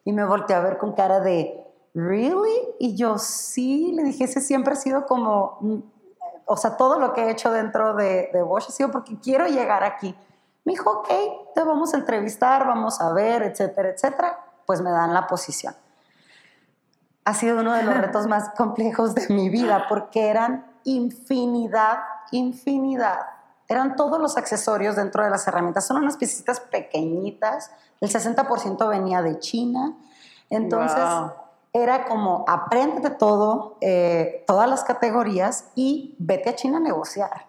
[0.04, 2.74] Y me volteé a ver con cara de, ¿really?
[2.78, 5.78] Y yo sí, le dije, ese siempre ha sido como, mm,
[6.44, 9.46] o sea, todo lo que he hecho dentro de, de Bosch ha sido porque quiero
[9.46, 10.14] llegar aquí.
[10.64, 11.08] Me dijo, ok,
[11.54, 14.38] te vamos a entrevistar, vamos a ver, etcétera, etcétera.
[14.66, 15.74] Pues me dan la posición
[17.26, 21.98] ha sido uno de los retos más complejos de mi vida porque eran infinidad,
[22.30, 23.18] infinidad.
[23.68, 25.84] Eran todos los accesorios dentro de las herramientas.
[25.84, 27.72] Son unas piecitas pequeñitas.
[28.00, 29.96] El 60% venía de China.
[30.50, 31.02] Entonces,
[31.72, 37.46] era como aprende todo, eh, todas las categorías y vete a China a negociar.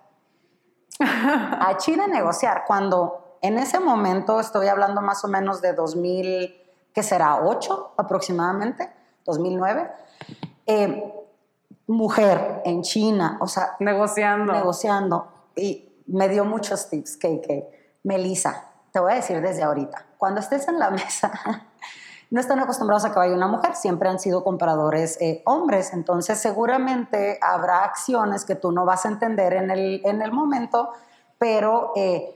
[0.99, 2.63] a China a negociar.
[2.65, 6.55] Cuando en ese momento, estoy hablando más o menos de 2000,
[6.91, 8.96] que será 8 aproximadamente,
[9.27, 9.91] 2009.
[10.65, 11.13] Eh,
[11.85, 13.75] mujer en China, o sea...
[13.79, 14.51] Negociando.
[14.51, 15.27] Negociando.
[15.55, 17.47] Y me dio muchos tips, KK.
[18.03, 21.31] Melissa, te voy a decir desde ahorita, cuando estés en la mesa,
[22.29, 26.39] no están acostumbrados a que vaya una mujer, siempre han sido compradores eh, hombres, entonces
[26.39, 30.89] seguramente habrá acciones que tú no vas a entender en el, en el momento,
[31.37, 31.93] pero...
[31.95, 32.33] Eh,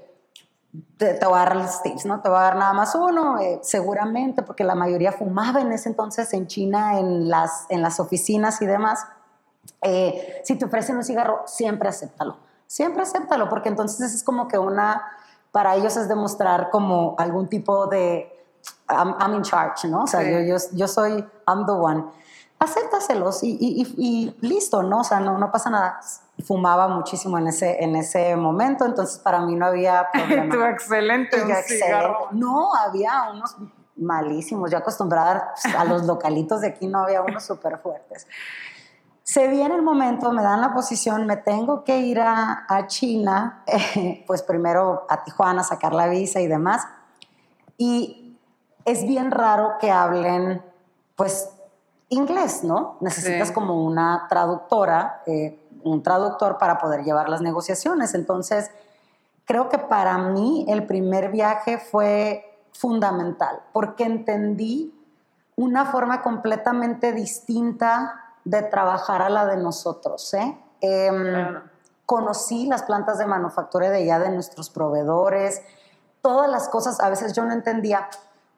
[0.97, 2.21] te, te voy a dar los tips, ¿no?
[2.21, 5.89] Te voy a dar nada más uno, eh, seguramente, porque la mayoría fumaba en ese
[5.89, 9.05] entonces en China, en las, en las oficinas y demás.
[9.81, 12.38] Eh, si te ofrecen un cigarro, siempre acéptalo.
[12.67, 15.03] Siempre acéptalo, porque entonces es como que una,
[15.51, 18.31] para ellos es demostrar como algún tipo de,
[18.89, 20.03] I'm, I'm in charge, ¿no?
[20.03, 20.31] O sea, Sí.
[20.31, 21.12] yo, yo, yo soy,
[21.47, 22.05] I'm the one.
[22.63, 25.00] Acéptaselos y, y, y- y listo, ¿no?
[25.00, 26.00] O sea, no, no pasa nada.
[26.45, 30.54] Fumaba muchísimo en ese, en ese momento, entonces para mí no había problema.
[30.56, 32.08] Tú excelente, un excelente.
[32.34, 33.56] No, había unos
[33.95, 34.69] malísimos.
[34.69, 38.28] Yo acostumbrada pues, a los localitos de aquí, no había unos súper fuertes.
[39.24, 43.63] Se viene el momento, me dan la posición, me tengo que ir a, a China,
[43.65, 46.88] eh, pues primero a Tijuana, sacar la visa y demás.
[47.78, 48.38] Y
[48.86, 50.62] es bien raro que hablen,
[51.15, 51.50] pues,
[52.12, 52.97] inglés, ¿no?
[53.00, 53.54] Necesitas Sí.
[53.54, 58.13] como una traductora, eh, un traductor para poder llevar las negociaciones.
[58.13, 58.69] Entonces,
[59.45, 64.93] creo que para mí el primer viaje fue fundamental, porque entendí
[65.56, 70.34] una forma completamente distinta de trabajar a la de nosotros.
[70.34, 70.58] ¿eh?
[70.82, 71.62] Em, Claro.
[72.06, 75.62] Conocí las plantas de manufactura de allá, de nuestros proveedores,
[76.21, 78.10] todas las cosas, a veces yo no entendía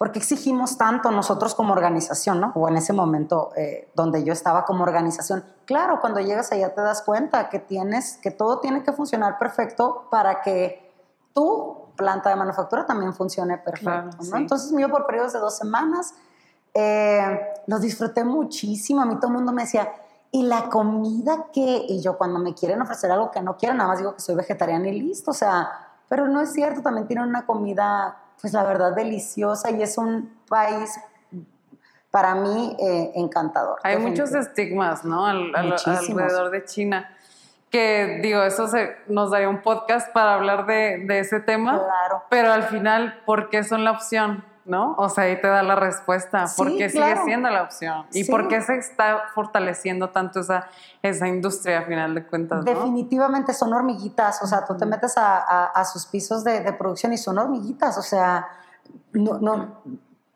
[0.04, 2.52] por qué exigimos tanto nosotros como organización, ¿no?
[2.56, 5.46] O en ese momento eh, donde yo estaba como organización.
[5.64, 10.10] Claro, cuando llegas allá te das cuenta que tienes, que todo tiene que funcionar perfecto
[10.12, 10.92] para que
[11.34, 14.24] tu planta de manufactura también funcione perfecto, Claro, ¿no?
[14.24, 14.32] sí.
[14.36, 16.14] Entonces iba por periodos de dos semanas,
[16.74, 19.90] eh, lo disfruté muchísimo, a mí todo el mundo me decía,
[20.32, 21.86] ¿y la comida qué?
[21.88, 24.36] Y yo cuando me quieren ofrecer algo que no quiero, nada más digo que soy
[24.36, 25.70] vegetariana y listo, o sea,
[26.10, 30.38] pero no es cierto, también tienen una comida, pues la verdad, deliciosa y es un
[30.50, 31.00] país
[32.12, 33.80] para mí eh, encantador.
[33.84, 35.26] Hay muchos estigmas, ¿no?
[35.26, 36.22] Al- al- Muchísimos.
[36.22, 37.10] alrededor de China.
[37.72, 41.72] Que digo, eso se, nos daría un podcast para hablar de, de ese tema.
[41.80, 42.24] Claro.
[42.30, 44.46] Pero al final, ¿por qué son la opción?
[44.66, 44.96] ¿No?
[44.98, 46.46] O sea, ahí te da la respuesta.
[46.56, 47.14] ¿Por Sí, qué claro.
[47.16, 48.06] sigue siendo la opción?
[48.14, 48.32] ¿Y Sí.
[48.32, 50.68] por qué se está fortaleciendo tanto esa,
[51.02, 52.60] esa industria, a final de cuentas?
[52.60, 52.64] ¿no?
[52.64, 56.72] Definitivamente son hormiguitas, o sea, tú te metes a, a- a sus pisos de, de
[56.72, 58.48] producción y son hormiguitas, o sea,
[59.12, 59.82] no, no,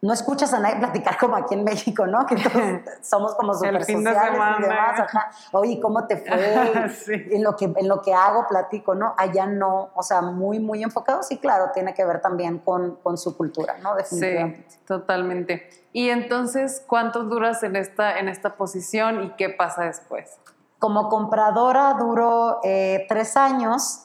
[0.01, 2.25] no escuchas a nadie platicar como aquí en México, ¿no?
[2.25, 5.31] Que todos somos como súper sociales y demás, ajá.
[5.51, 6.89] Oye, ¿cómo te fue?
[6.89, 7.13] Sí.
[7.31, 9.15] en, lo que, en lo que hago platico, ¿no?
[9.17, 13.17] Allá no, o sea, muy, muy enfocados y claro, tiene que ver también con, con
[13.17, 13.95] su cultura, ¿no?
[13.95, 14.65] Definitivamente.
[14.69, 15.69] Sí, totalmente.
[15.93, 20.37] Y entonces, ¿cuánto duras en esta, en esta posición y qué pasa después?
[20.79, 24.03] Como compradora duró eh, tres años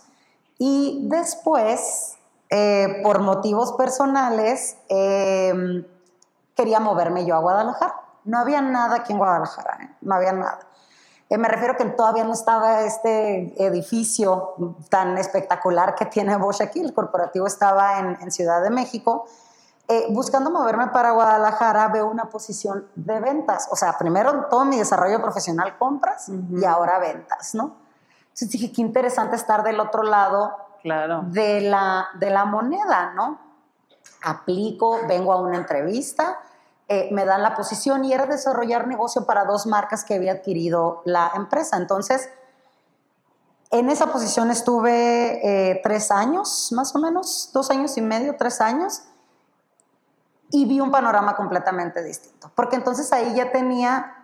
[0.59, 2.17] y después,
[2.55, 5.89] eh, por motivos personales, eh,
[6.55, 7.95] quería moverme yo a Guadalajara.
[8.25, 9.97] No había nada aquí en Guadalajara, ¿eh?
[10.03, 10.61] no había nada.
[11.31, 14.55] Eh, me refiero que todavía no estaba este edificio
[14.91, 16.81] tan espectacular que tiene Bosch aquí.
[16.81, 19.25] El corporativo estaba en, en Ciudad de México.
[19.89, 23.67] Eh, buscando moverme para Guadalajara, veo una posición de ventas.
[23.71, 26.59] O sea, primero todo mi desarrollo profesional, compras Ujú.
[26.59, 27.77] y ahora ventas, ¿no?
[28.25, 31.23] Entonces dije, qué interesante estar del otro lado Claro.
[31.27, 33.39] de la, de la moneda, ¿no?
[34.23, 36.41] Aplico, vengo a una entrevista,
[36.89, 41.03] eh, me dan la posición y era desarrollar negocio para dos marcas que había adquirido
[41.05, 41.77] la empresa.
[41.77, 42.29] Entonces,
[43.71, 48.61] en esa posición estuve eh, tres años, más o menos, dos años y medio, tres
[48.61, 49.03] años,
[50.51, 54.19] y vi un panorama completamente distinto, porque entonces ahí ya tenía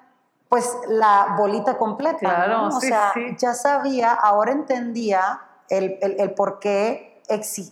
[0.51, 2.77] pues la bolita completa, Claro, ¿no?
[2.77, 3.37] o sí, sea, sí.
[3.39, 7.23] ya sabía, ahora entendía el, por qué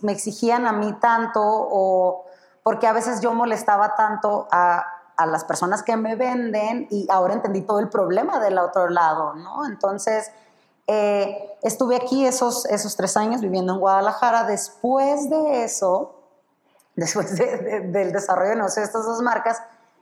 [0.01, 2.25] me exigían a mí tanto o
[2.63, 7.33] porque a veces yo molestaba tanto a, a las personas que me venden y ahora
[7.33, 9.65] entendí todo el problema del otro lado, ¿no?
[9.65, 10.31] Entonces,
[10.85, 14.43] eh, estuve aquí esos, esos tres años viviendo en Guadalajara.
[14.43, 16.13] Después de eso,
[16.95, 19.61] después de- de- del desarrollo de negocio de estas dos marcas,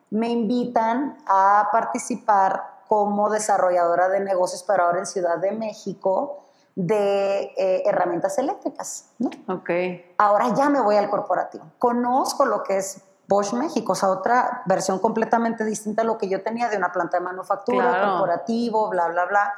[0.09, 6.44] me invitan a participar como desarrolladora de negocios, pero ahora en Ciudad de México,
[6.75, 9.09] de eh, herramientas eléctricas.
[9.17, 9.29] ¿no?
[9.47, 9.69] Ok.
[10.17, 11.65] Ahora ya me voy al corporativo.
[11.79, 16.27] Conozco lo que es Bosch México, o sea, otra versión completamente distinta a lo que
[16.27, 18.11] yo tenía de una planta de manufactura, Claro.
[18.11, 19.53] corporativo, bla, bla, bla.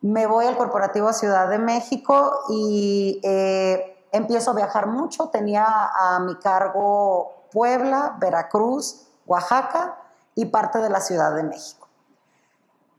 [0.00, 5.28] Me voy al corporativo a Ciudad de México y eh, empiezo a viajar mucho.
[5.30, 9.96] Tenía a mi cargo Puebla, Veracruz, Oaxaca
[10.34, 11.77] y parte de la Ciudad de México.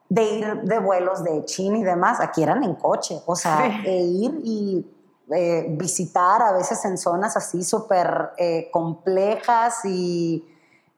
[0.10, 3.88] De ir de vuelos de China y demás, aquí eran en coche, o sea, Sí.
[3.88, 4.86] e ir y
[5.32, 10.44] eh, visitar a veces en zonas así súper eh, complejas y,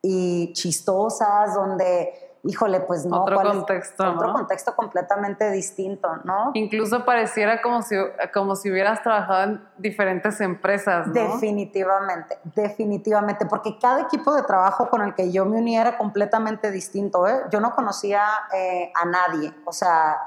[0.01, 3.21] y chistosas, donde híjole, pues no.
[3.21, 4.33] Otro contexto, Otro ¿no?
[4.33, 6.51] contexto completamente distinto, ¿no?
[6.53, 7.95] Incluso pareciera como si,
[8.33, 11.13] como si hubieras trabajado en diferentes empresas, ¿no?
[11.13, 16.71] Definitivamente, definitivamente, porque cada equipo de trabajo con el que yo me unía era completamente
[16.71, 17.27] distinto.
[17.27, 17.41] ¿eh?
[17.51, 18.23] Yo no conocía
[18.53, 20.17] eh, a nadie, o sea,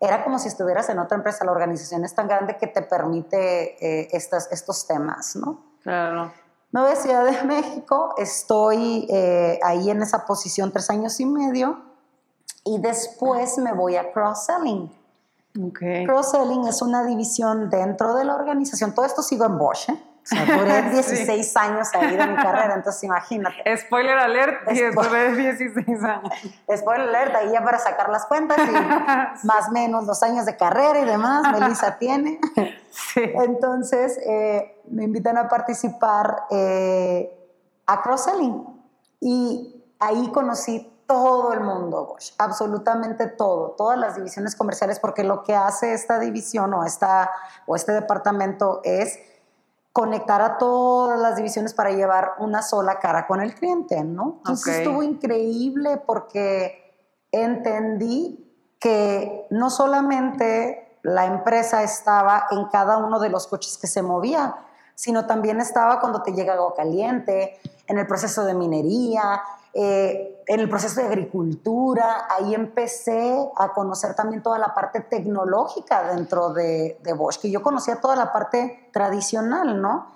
[0.00, 1.44] era como si estuvieras en otra empresa.
[1.44, 5.62] La organización es tan grande que te permite eh, estas, estos temas, ¿no?
[5.82, 6.32] Claro.
[6.74, 11.24] Me voy a Ciudad de México, estoy eh, ahí en esa posición tres años y
[11.24, 11.80] medio
[12.64, 14.90] y después me voy a cross-selling.
[16.04, 18.92] Cross-selling es una división dentro de la organización.
[18.92, 20.02] Todo esto sigo en Bosch, ¿eh?
[20.24, 21.14] O sea, duré Sí.
[21.14, 23.76] 16 años ahí de mi carrera, entonces imagínate.
[23.76, 24.94] Spoiler alert, Spoiler.
[24.94, 26.32] tuve 16 años.
[26.74, 28.70] Spoiler alert, ahí ya para sacar las cuentas y
[29.46, 32.40] más o menos los años de carrera y demás, Melissa tiene.
[32.90, 33.20] Sí.
[33.22, 37.30] Entonces eh, me invitan a participar eh,
[37.86, 38.66] a cross-selling
[39.20, 45.42] y ahí conocí todo el mundo Bosch, absolutamente todo, todas las divisiones comerciales, porque lo
[45.42, 47.30] que hace esta división o, esta,
[47.66, 49.18] o este departamento es
[49.94, 54.38] conectar a todas las divisiones para llevar una sola cara con el cliente, ¿no?
[54.38, 54.78] Entonces Ok.
[54.80, 56.98] estuvo increíble porque
[57.30, 64.02] entendí que no solamente la empresa estaba en cada uno de los coches que se
[64.02, 64.56] movía,
[64.96, 69.42] sino también estaba cuando te llega agua caliente, en el proceso de minería,
[69.74, 72.28] eh, en el proceso de agricultura.
[72.30, 77.62] Ahí empecé a conocer también toda la parte tecnológica dentro de, de Bosch, que yo
[77.62, 80.14] conocía toda la parte tradicional, ¿no?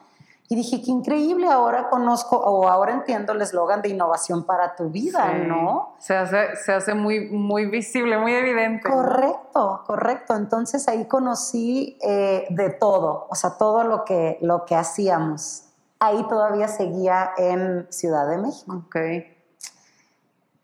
[0.50, 4.88] Y dije, qué increíble, ahora conozco o ahora entiendo el eslogan de innovación para tu
[4.88, 5.46] vida, Sí.
[5.46, 5.94] ¿no?
[5.98, 8.88] Se hace, se hace muy, muy visible, muy evidente.
[8.88, 10.34] Correcto, correcto.
[10.34, 15.64] Entonces ahí conocí eh, de todo, o sea, todo lo que, lo que hacíamos.
[16.00, 18.84] Ahí todavía seguía en Ciudad de México.
[18.86, 18.96] Ok.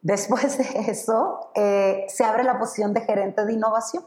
[0.05, 4.05] Después de eso, eh, se abre la posición de gerente de innovación.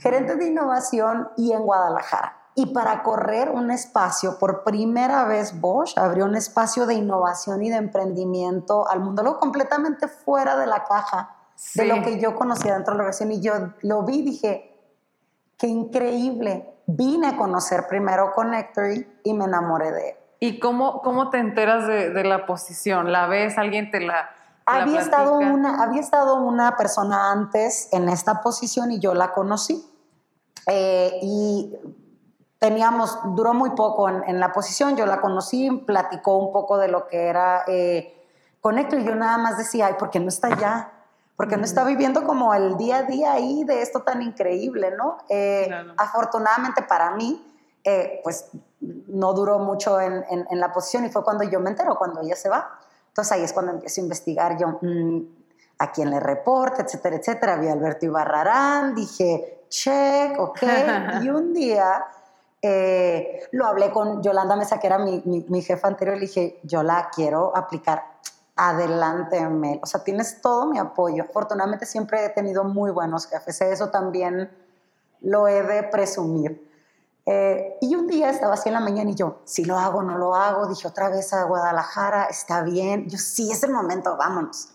[0.00, 2.36] Gerente de innovación y en Guadalajara.
[2.56, 7.70] Y para correr un espacio, por primera vez Bosch abrió un espacio de innovación y
[7.70, 11.36] de emprendimiento al mundo, algo completamente fuera de la caja
[11.74, 13.32] de lo que yo conocía dentro de la organización.
[13.32, 14.74] Y yo lo vi y dije,
[15.58, 16.74] qué increíble.
[16.86, 20.16] Vine a conocer primero Connectory y me enamoré de él.
[20.40, 23.12] ¿Y cómo, cómo te enteras de, de la posición?
[23.12, 23.58] ¿La ves?
[23.58, 24.30] ¿Alguien te la
[24.82, 29.84] Había estado, una, había estado una persona antes en esta posición y yo la conocí.
[30.66, 31.74] Eh, y
[32.58, 36.88] teníamos, duró muy poco en, en la posición, yo la conocí, platicó un poco de
[36.88, 38.14] lo que era eh,
[38.60, 40.90] Conecto y yo nada más decía, ay, ¿por qué no está allá?
[41.36, 45.18] Porque no está viviendo como el día a día ahí de esto tan increíble, ¿no?
[45.28, 45.92] Eh, Claro.
[45.96, 47.44] Afortunadamente para mí,
[47.84, 48.50] eh, pues
[48.80, 52.20] no duró mucho en, en- en la posición y fue cuando yo me entero, cuando
[52.20, 52.78] ella se va.
[53.18, 55.18] Entonces ahí es cuando empiezo a investigar yo mm,
[55.80, 57.56] a quién le reporta, etcétera, etcétera.
[57.56, 60.62] Vi a Alberto Ibarrarán, dije, check, ok.
[61.24, 62.04] y un día
[62.62, 66.26] eh, lo hablé con Yolanda Mesa, que era mi, mi, mi jefa anterior, y le
[66.26, 68.04] dije, yo la quiero aplicar.
[68.54, 69.80] Adelante, Mel.
[69.82, 71.24] O sea, tienes todo mi apoyo.
[71.24, 73.60] Afortunadamente siempre he tenido muy buenos jefes.
[73.62, 74.48] Eso también
[75.22, 76.67] lo he de presumir.
[77.30, 80.16] Eh, y un día estaba así en la mañana y yo, si lo hago, no
[80.16, 80.66] lo hago.
[80.66, 83.06] Dije otra vez a Guadalajara, está bien.
[83.08, 84.70] Yo, sí, es el momento, vámonos.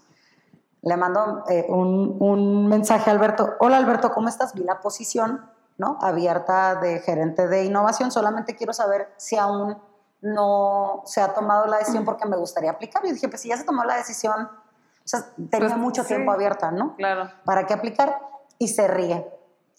[0.84, 3.56] Le mando eh, un, un mensaje a Alberto.
[3.60, 4.54] Hola Alberto, ¿cómo estás?
[4.54, 5.98] Vi la posición ¿no?
[6.02, 8.12] abierta de gerente de innovación.
[8.12, 9.76] Solamente quiero saber si aún
[10.22, 13.04] no se ha tomado la decisión porque me gustaría aplicar.
[13.06, 16.10] Y dije, pues si ya se tomó la decisión, o sea, tenía Pues, mucho sí.
[16.10, 16.96] tiempo abierta, ¿no?
[16.98, 17.32] Claro.
[17.46, 18.20] ¿Para qué aplicar?
[18.60, 19.28] Y se ríe.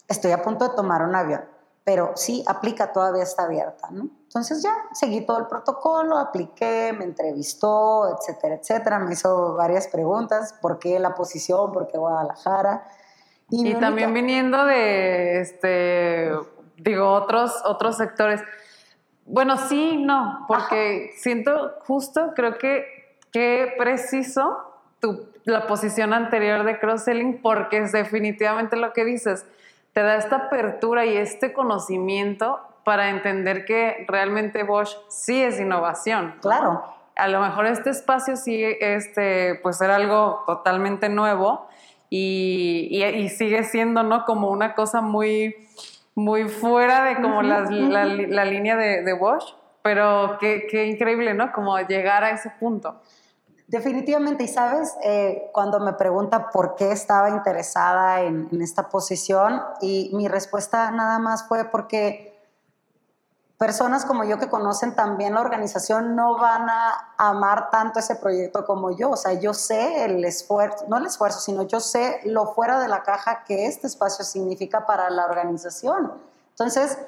[0.08, 1.44] Estoy a punto de tomar un avión,
[1.84, 4.08] pero sí, aplica, todavía está abierta, ¿no?
[4.24, 8.98] Entonces ya seguí todo el protocolo, apliqué, me entrevistó, etcétera, etcétera.
[8.98, 11.72] Me hizo varias preguntas, ¿por qué la posición?
[11.72, 12.88] ¿Por qué Guadalajara?
[13.50, 16.32] Y, también única- viniendo de, este,
[16.78, 18.40] digo, otros, otros sectores.
[19.26, 26.78] Bueno, sí, no, porque siento justo, creo que, que preciso tu, la posición anterior de
[26.78, 29.44] cross-selling, porque es definitivamente lo que dices,
[29.94, 36.34] te da esta apertura y este conocimiento para entender que realmente Bosch sí es innovación.
[36.36, 36.40] ¿no?
[36.42, 36.84] Claro,
[37.16, 41.66] a lo mejor este espacio sí este, pues era algo totalmente nuevo
[42.10, 44.24] y, y- y sigue siendo, ¿no?
[44.26, 45.54] Como una cosa muy,
[46.14, 51.52] muy fuera de como la, la línea de, de Bosch, pero qué, qué increíble, ¿no?
[51.52, 53.00] Como llegar a ese punto.
[53.66, 59.62] Definitivamente, y sabes, Eh, cuando me pregunta por qué estaba interesada en, en esta posición,
[59.80, 62.34] y mi respuesta nada más fue porque
[63.58, 68.66] personas como yo que conocen también la organización no van a amar tanto ese proyecto
[68.66, 69.10] como yo.
[69.10, 72.88] O sea, yo sé el esfuerzo, no el esfuerzo, sino yo sé lo fuera de
[72.88, 76.12] la caja que este espacio significa para la organización.
[76.50, 76.98] Entonces,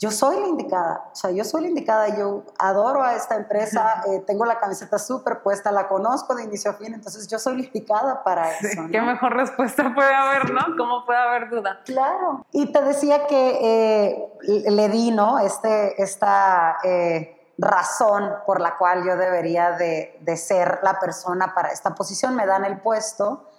[0.00, 4.02] yo soy la indicada, o sea, yo soy la indicada, yo adoro a esta empresa,
[4.08, 7.58] eh, tengo la camiseta súper puesta, la conozco de inicio a fin, entonces yo soy
[7.60, 8.80] la indicada para eso.
[8.90, 10.74] ¿Qué mejor respuesta puede haber, no?
[10.78, 11.80] ¿Cómo puede haber duda?
[11.84, 12.46] Claro.
[12.50, 15.38] Y te decía que eh, le di, ¿no?
[15.38, 21.68] Este, esta eh, razón por la cual yo debería de, de ser la persona para
[21.72, 23.50] esta posición, me dan el puesto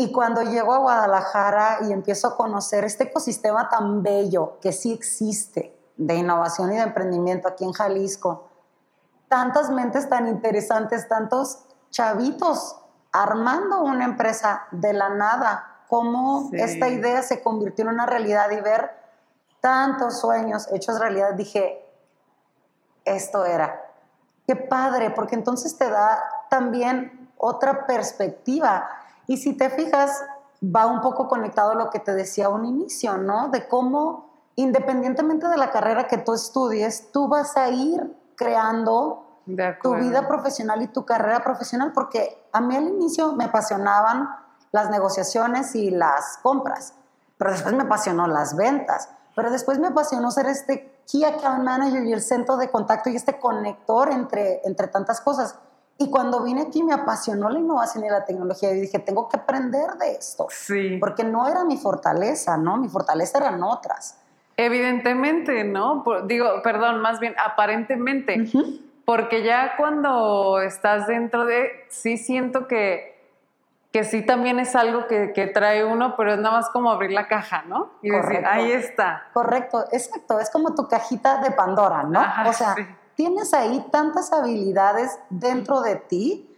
[0.00, 4.92] y cuando llego a Guadalajara y empiezo a conocer este ecosistema tan bello que sí
[4.92, 8.46] existe de innovación y de emprendimiento aquí en Jalisco,
[9.26, 12.76] tantas mentes tan interesantes, tantos chavitos
[13.10, 18.60] armando una empresa de la nada, cómo esta idea se convirtió en una realidad y
[18.60, 18.92] ver
[19.60, 21.84] tantos sueños hechos realidad, dije,
[23.04, 23.84] esto era.
[24.46, 28.97] Qué padre, porque entonces te da también otra perspectiva
[29.28, 30.24] y si te fijas,
[30.64, 33.50] va un poco conectado a lo que te decía a un inicio, ¿no?
[33.50, 39.42] De cómo, independientemente de la carrera que tú estudies, tú vas a ir creando
[39.82, 44.28] tu vida profesional y tu carrera profesional, porque a mí al inicio me apasionaban
[44.72, 46.94] las negociaciones y las compras,
[47.36, 52.04] pero después me apasionó las ventas, pero después me apasionó ser este Key Account Manager
[52.04, 55.58] y el centro de contacto y este conector entre, entre tantas cosas.
[56.00, 59.36] Y cuando vine aquí me apasionó la innovación y la tecnología y dije, tengo que
[59.36, 60.46] aprender de esto.
[60.48, 60.96] Sí.
[61.00, 62.76] Porque no era mi fortaleza, ¿no?
[62.76, 64.16] Mi fortaleza eran otras.
[64.56, 66.04] Evidentemente, ¿no?
[66.24, 68.44] digo, perdón, más bien aparentemente.
[69.04, 73.18] Porque ya cuando estás dentro de, sí siento que,
[73.92, 77.12] que sí también es algo que, que, trae uno, pero es nada más como abrir
[77.12, 77.90] la caja, ¿no?
[78.02, 79.28] Y decir, ahí está.
[79.32, 80.38] Correcto, exacto.
[80.38, 82.20] Es como tu cajita de Pandora, ¿no?
[82.46, 82.74] o sea,
[83.18, 86.56] tienes ahí tantas habilidades dentro de ti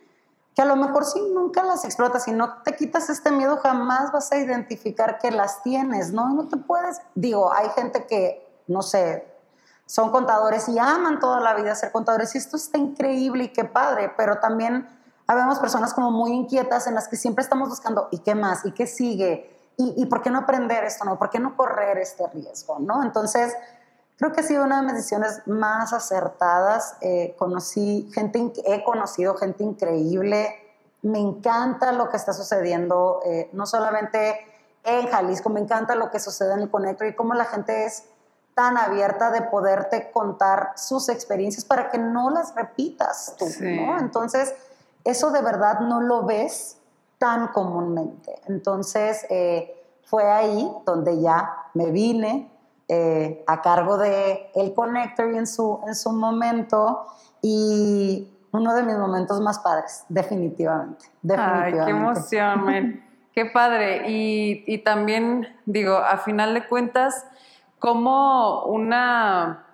[0.54, 4.12] que a lo mejor si nunca las explotas, si no te quitas este miedo, jamás
[4.12, 6.28] vas a identificar que las tienes, ¿no?
[6.28, 9.26] No te puedes, digo, hay gente que, no sé,
[9.86, 13.64] son contadores y aman toda la vida ser contadores y esto está increíble y qué
[13.64, 14.86] padre, pero también
[15.26, 18.66] habemos personas como muy inquietas en las que siempre estamos buscando, ¿y qué más?
[18.66, 19.72] ¿Y qué sigue?
[19.78, 21.06] ¿Y, y por qué no aprender esto?
[21.06, 21.18] ¿No?
[21.18, 22.78] ¿Por qué no correr este riesgo?
[22.80, 23.02] ¿No?
[23.02, 23.56] Entonces,
[24.20, 26.94] Creo que ha sido una de mis decisiones más acertadas.
[27.00, 30.56] Eh, conocí gente, he conocido gente increíble.
[31.00, 34.36] Me encanta lo que está sucediendo, eh, no solamente
[34.84, 38.04] en Jalisco, me encanta lo que sucede en el Conector y cómo la gente es
[38.54, 43.98] tan abierta de poderte contar sus experiencias para que no las repitas tú, ¿no?
[43.98, 44.54] Entonces,
[45.02, 46.76] eso de verdad no lo ves
[47.16, 48.38] tan comúnmente.
[48.48, 52.50] Entonces, eh, fue ahí donde ya me vine,
[52.92, 57.06] eh, a cargo de el Connector en su, en su momento
[57.40, 61.06] y uno de mis momentos más padres, definitivamente.
[61.22, 61.78] definitivamente.
[61.78, 64.10] Ay, qué emoción, qué padre.
[64.10, 67.24] Y, y, también, digo, a final de cuentas,
[67.78, 69.66] cómo una,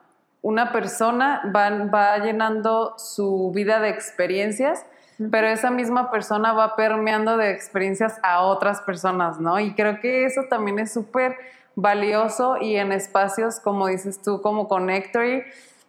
[0.43, 4.85] una persona va, va llenando su vida de experiencias,
[5.31, 9.59] pero esa misma persona va permeando de experiencias a otras personas, ¿no?
[9.59, 11.35] Y creo que eso también es súper
[11.77, 15.45] valioso y en espacios, como dices tú, como Connectory,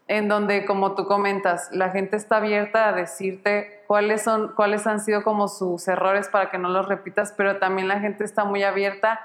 [0.08, 5.00] en donde, como tú comentas, la gente está abierta a decirte cuáles, son, cuáles han
[5.00, 8.64] sido como sus errores para que no los repitas, pero también la gente está muy
[8.64, 9.20] abierta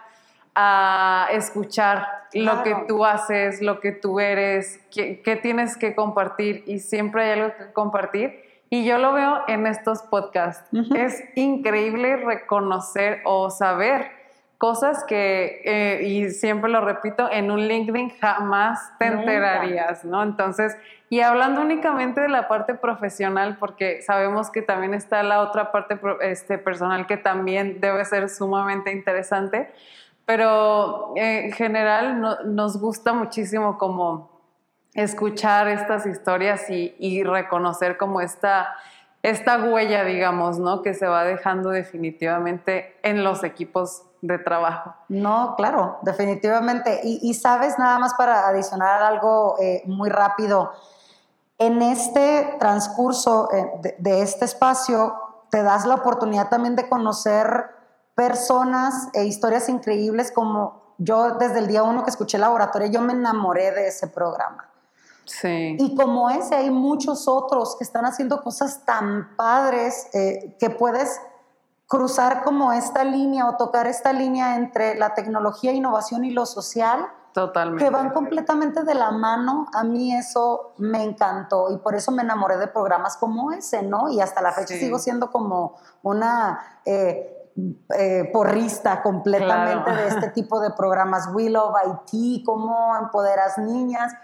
[0.54, 6.78] a escuchar lo que tú haces, lo que tú eres, qué, tienes que compartir y
[6.78, 8.42] siempre hay algo que compartir.
[8.68, 10.64] Y yo lo veo en estos podcasts.
[10.94, 14.22] Es increíble reconocer o saber
[14.62, 20.22] cosas que, eh, y siempre lo repito, en un LinkedIn jamás te enterarías, ¿no?
[20.22, 20.76] Entonces,
[21.10, 25.98] y hablando únicamente de la parte profesional, porque sabemos que también está la otra parte
[26.20, 29.72] este, personal que también debe ser sumamente interesante,
[30.26, 34.30] pero eh, en general nos gusta muchísimo como
[34.94, 38.76] escuchar estas historias y, y reconocer como esta
[39.24, 40.82] esta huella, digamos, ¿no?
[40.82, 44.95] Que se va dejando definitivamente en los equipos de trabajo.
[45.09, 47.01] No, claro, definitivamente.
[47.03, 50.73] Y, sabes, nada más para adicionar algo eh, muy rápido,
[51.59, 55.14] en este transcurso eh, de, este espacio
[55.51, 57.66] te das la oportunidad también de conocer
[58.14, 63.12] personas e historias increíbles como yo desde el día uno que escuché laboratorio, yo me
[63.12, 64.68] enamoré de ese programa.
[65.25, 65.77] Sí.
[65.79, 71.20] Y como ese, hay muchos otros que están haciendo cosas tan padres eh, que puedes
[71.93, 77.07] cruzar como esta línea o tocar esta línea entre la tecnología, innovación y lo social
[77.34, 77.84] Totalmente.
[77.84, 79.66] que van completamente de la mano.
[79.74, 84.09] A mí eso me encantó y por eso me enamoré de programas como ese, ¿no?
[84.09, 84.80] Y hasta la fecha Sí.
[84.80, 87.51] sigo siendo como una eh,
[87.99, 90.01] eh, porrista completamente Claro.
[90.03, 91.28] de este tipo de programas.
[91.34, 91.74] We Love
[92.11, 94.14] IT, cómo empoderas niñas.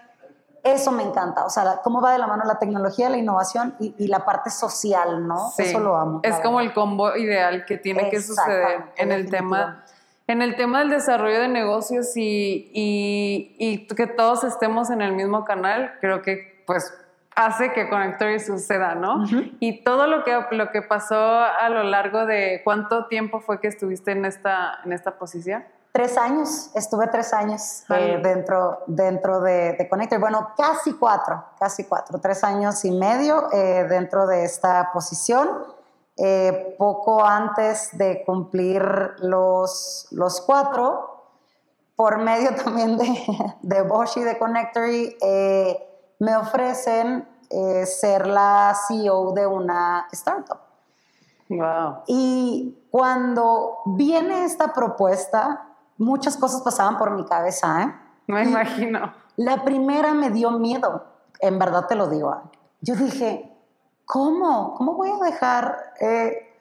[0.65, 3.75] Eso me encanta, o sea, la- cómo va de la mano la tecnología, la innovación
[3.79, 5.51] y, y la parte social, ¿no?
[5.57, 5.63] Sí.
[5.63, 6.21] Eso lo amo.
[6.23, 9.85] Es como el combo ideal que tiene que suceder en el tema
[10.27, 15.13] en el tema del desarrollo de negocios y, y- y que todos estemos en el
[15.13, 16.93] mismo canal, creo que pues
[17.35, 19.25] hace que Connectory suceda, ¿no?
[19.61, 23.69] Y todo lo que, lo que pasó a lo largo de cuánto tiempo fue que
[23.69, 25.65] estuviste en esta, en esta posición.
[25.99, 30.21] Tres años, estuve tres años eh, dentro, dentro de, de Connector.
[30.21, 35.49] Bueno, casi cuatro, casi cuatro, tres años y medio eh, dentro de esta posición.
[36.17, 38.81] Eh, poco antes de cumplir
[39.23, 41.25] los, los cuatro,
[41.97, 48.73] por medio también de, de Bosch y de Connectory, eh, me ofrecen eh, ser la
[48.87, 50.61] CEO de una startup.
[51.49, 52.03] Wow.
[52.07, 55.68] Y cuando viene esta propuesta,
[55.99, 57.83] muchas cosas pasaban por mi cabeza.
[57.83, 57.95] ¿eh?
[58.27, 59.13] Me imagino.
[59.37, 61.05] La primera me dio miedo,
[61.41, 62.33] en verdad te lo digo.
[62.35, 62.59] ¿eh?
[62.81, 63.57] Yo dije,
[64.05, 64.75] ¿cómo?
[64.75, 66.57] ¿Cómo voy a dejar eh,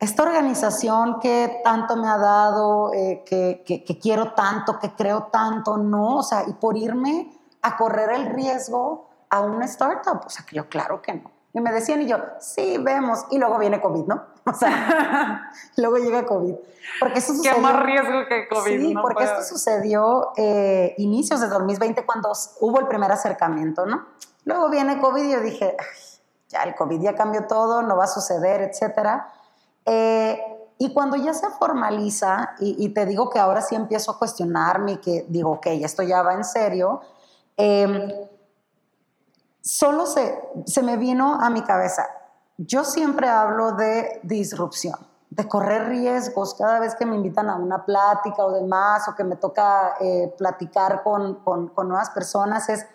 [0.00, 5.24] esta organización que tanto me ha dado, eh, que, que- que quiero tanto, que creo
[5.24, 5.76] tanto?
[5.76, 10.22] No, o sea, y por irme a correr el riesgo a una startup.
[10.26, 11.30] O sea, que yo, claro que no.
[11.58, 13.24] Y me decían, y yo, sí, vemos.
[13.30, 14.22] Y luego viene COVID, ¿no?
[14.48, 16.54] O sea, luego llega COVID.
[17.00, 17.58] Porque eso Qué sucedió.
[17.60, 18.80] más riesgo que COVID.
[18.80, 23.84] Sí, no porque puede esto sucedió eh, inicios de 2020 cuando hubo el primer acercamiento,
[23.84, 24.06] ¿no?
[24.44, 25.86] Luego viene COVID y yo dije, "Ay,
[26.48, 29.30] ya el COVID ya cambió todo, no va a suceder, etcétera.
[29.84, 30.40] Eh,
[30.78, 34.92] y cuando ya se formaliza, y, y te digo que ahora sí empiezo a cuestionarme
[34.92, 37.00] y que digo, ok, esto ya va en serio,
[37.56, 38.30] eh,
[39.68, 42.06] solo se, se me vino a mi cabeza.
[42.56, 44.96] Yo siempre hablo de disrupción,
[45.30, 49.24] de correr riesgos cada vez que me invitan a una plática o demás, o que
[49.24, 52.68] me toca eh, platicar con, con- con nuevas personas.
[52.70, 52.86] Es,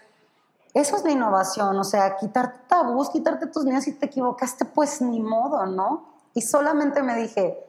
[0.74, 3.84] eso es la innovación, o sea, quitarte tabús, quitarte tus miedos.
[3.84, 6.05] Si te equivocaste, pues ni modo, ¿no?
[6.34, 7.63] Y solamente me dije,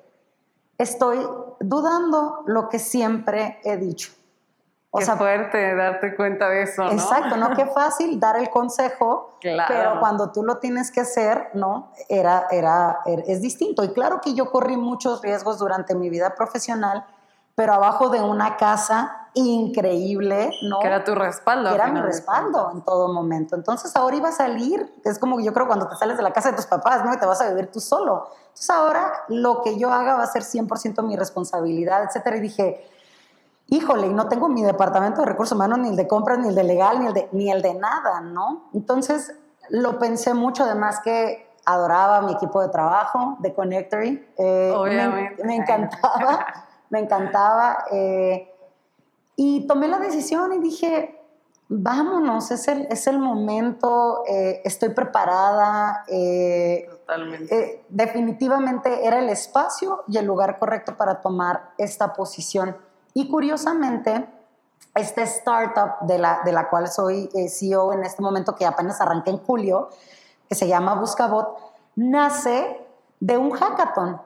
[0.79, 1.29] estoy
[1.61, 4.13] dudando lo que siempre he dicho.
[4.97, 6.93] O sea, fuerte darte cuenta de eso, ¿no?
[6.93, 7.51] Exacto, ¿no?
[7.51, 9.65] Qué fácil dar el consejo, Claro.
[9.69, 11.91] pero cuando tú lo tienes que hacer, ¿no?
[12.09, 13.83] Era, era, er- es distinto.
[13.83, 17.05] Y claro que yo corrí muchos riesgos durante mi vida profesional,
[17.57, 20.79] pero abajo de una casa increíble, ¿no?
[20.81, 21.69] Que era tu respaldo.
[21.71, 23.57] Que era mi respaldo en todo momento.
[23.57, 26.51] Entonces ahora iba a salir, es como yo creo cuando te sales de la casa
[26.51, 27.13] de tus papás, ¿no?
[27.13, 28.29] Y te vas a vivir tú solo.
[28.49, 32.37] Entonces ahora lo que yo haga va a ser 100% mi responsabilidad, etcétera.
[32.37, 32.89] Y dije,
[33.69, 36.55] híjole, y no tengo mi departamento de recursos humanos, ni el de compras, ni el
[36.55, 38.65] de legal, ni el de, ni el de nada, ¿no?
[38.75, 39.35] Entonces
[39.71, 44.29] lo pensé mucho, además que adoraba mi equipo de trabajo de Connectory.
[44.37, 44.73] Eh,
[45.45, 46.47] me- encantaba,
[46.91, 47.85] me encantaba.
[47.91, 48.51] eh,
[49.37, 51.21] y tomé la decisión y dije,
[51.69, 56.05] vámonos, es el, es el momento, eh, estoy preparada.
[56.07, 57.59] eh, Totalmente.
[57.59, 62.77] eh, definitivamente era el espacio y el lugar correcto para tomar esta posición.
[63.15, 64.29] Y curiosamente,
[64.95, 69.01] esta startup de la, de la cual soy eh, CEO en este momento, que apenas
[69.01, 69.89] arranqué en julio,
[70.49, 71.57] que se llama Buscabot,
[71.97, 72.87] nace
[73.21, 74.21] de un hackathon,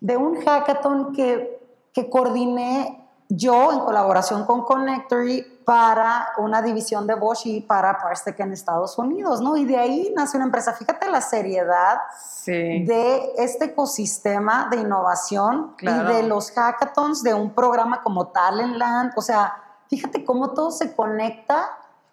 [0.00, 1.58] de un hackathon que,
[1.92, 8.40] que coordiné yo en colaboración con Connectory para una división de Bosch y para Parsec
[8.40, 9.56] en Estados Unidos, ¿no?
[9.58, 10.72] Y de ahí nace una empresa.
[10.72, 12.84] Fíjate la seriedad Sí.
[12.86, 16.10] de este ecosistema de innovación Claro.
[16.10, 19.12] y de los hackathons de un programa como Talentland.
[19.16, 19.56] O sea,
[19.88, 21.68] fíjate cómo todo se conecta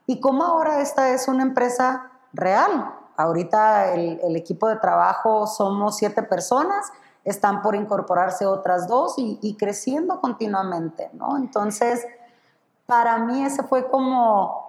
[0.06, 2.94] y cómo ahora esta es una empresa real.
[3.16, 6.92] Ahorita el, el equipo de trabajo somos siete personas,
[7.26, 11.38] están por incorporarse otras dos y, y creciendo continuamente, ¿no?
[11.38, 12.06] Entonces,
[12.86, 14.66] para mí ese fue como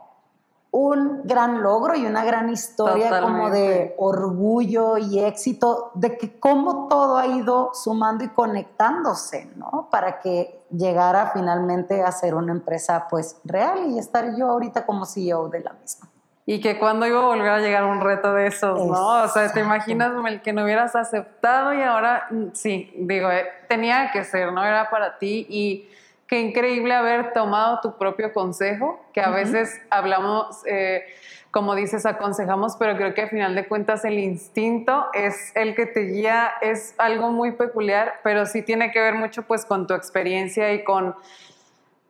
[0.77, 6.87] un gran logro y una gran historia como de orgullo y éxito de que cómo
[6.89, 9.89] todo ha ido sumando y conectándose, ¿no?
[9.91, 15.07] Para que llegara finalmente a ser una empresa pues real y estar yo ahorita como
[15.07, 16.11] CEO de la misma.
[16.49, 19.25] Y que cuando iba a volver a llegar un reto de esos, ¿no?
[19.25, 23.47] O sea, te imaginas el que no hubieras aceptado y ahora mm, sí, digo, eh,
[23.69, 24.65] tenía que ser, ¿no?
[24.65, 25.89] Era para ti y
[26.27, 31.05] qué increíble haber tomado tu propio consejo, que a veces hablamos, eh,
[31.51, 35.87] como dices, aconsejamos, pero creo que al final de cuentas el instinto es el que
[35.87, 39.95] te guía, es algo muy peculiar, pero sí tiene que ver mucho pues con tu
[39.95, 41.15] experiencia y con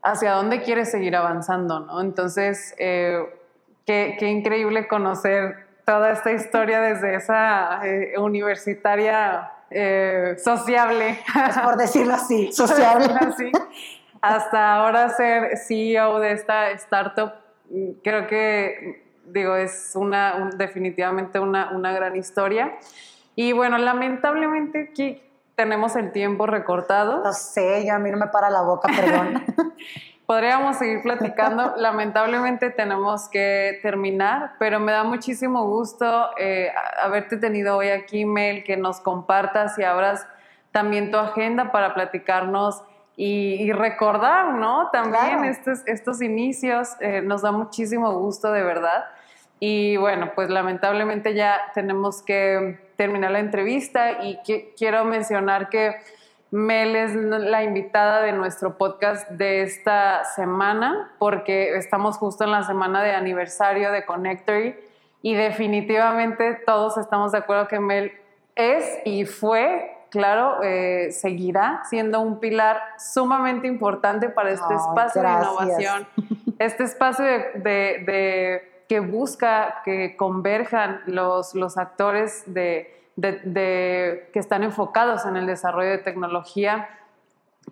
[0.02, 2.00] hacia dónde quieres seguir avanzando, ¿no?
[2.00, 3.24] Entonces, eh,
[3.86, 11.20] qué, increíble conocer toda esta historia desde esa eh, universitaria eh, sociable.
[11.48, 13.14] Es por decirlo así, sociable.
[13.20, 13.52] así,
[14.20, 17.32] hasta ahora ser CEO de esta startup,
[18.02, 22.76] creo que, digo, es una, definitivamente una, una gran historia.
[23.36, 25.22] Y bueno, lamentablemente aquí
[25.54, 27.22] tenemos el tiempo recortado.
[27.22, 29.44] No sé, ya a mí no me para la boca, perdón.
[30.26, 31.74] Podríamos seguir platicando.
[31.78, 38.64] Lamentablemente tenemos que terminar, pero me da muchísimo gusto eh, haberte tenido hoy aquí, Mel,
[38.64, 40.26] que nos compartas y abras
[40.72, 42.82] también tu agenda para platicarnos
[43.16, 44.90] y, recordar, ¿no?
[44.90, 46.90] También estos, estos inicios.
[47.00, 49.06] Eh, nos da muchísimo gusto, de verdad.
[49.58, 54.38] Y bueno, pues lamentablemente ya tenemos que terminar la entrevista y
[54.76, 55.96] quiero mencionar que
[56.50, 62.62] Mel es la invitada de nuestro podcast de esta semana porque estamos justo en la
[62.62, 64.76] semana de aniversario de Connectory
[65.22, 68.12] y definitivamente todos estamos de acuerdo que Mel
[68.54, 75.28] es y fue claro, eh, seguirá siendo un pilar sumamente importante para este espacio de
[75.28, 76.08] innovación,
[76.58, 85.36] este espacio de que busca que converjan los, los actores de, que están enfocados en
[85.36, 86.88] el desarrollo de tecnología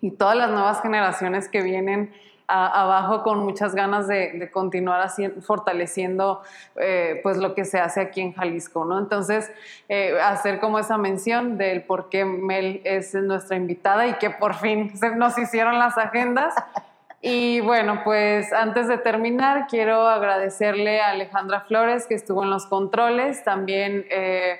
[0.01, 2.11] y todas las nuevas generaciones que vienen
[2.47, 5.09] abajo con muchas ganas de, continuar
[5.41, 6.41] fortaleciendo
[6.75, 8.99] eh, pues lo que se hace aquí en Jalisco, ¿no?
[8.99, 9.51] Entonces,
[9.89, 14.55] eh, hacer como esa mención del por qué Mel es nuestra invitada y que por
[14.55, 16.53] fin nos hicieron las agendas.
[17.21, 22.67] Y bueno, pues antes de terminar, quiero agradecerle a Alejandra Flores que estuvo en los
[22.67, 23.43] controles.
[23.43, 24.59] También eh,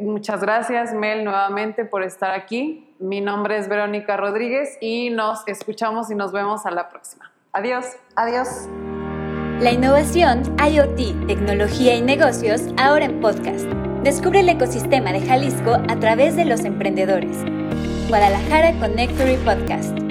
[0.00, 2.94] muchas gracias, Mel, nuevamente por estar aquí.
[2.98, 7.32] Mi nombre es Verónica Rodríguez y nos escuchamos y nos vemos a la próxima.
[7.52, 7.96] Adiós.
[8.16, 8.68] Adiós.
[9.60, 13.64] La innovación, IoT, tecnología y negocios ahora en podcast.
[14.02, 17.38] Descubre el ecosistema de Jalisco a través de los emprendedores.
[18.08, 20.05] Guadalajara Connectory Podcast.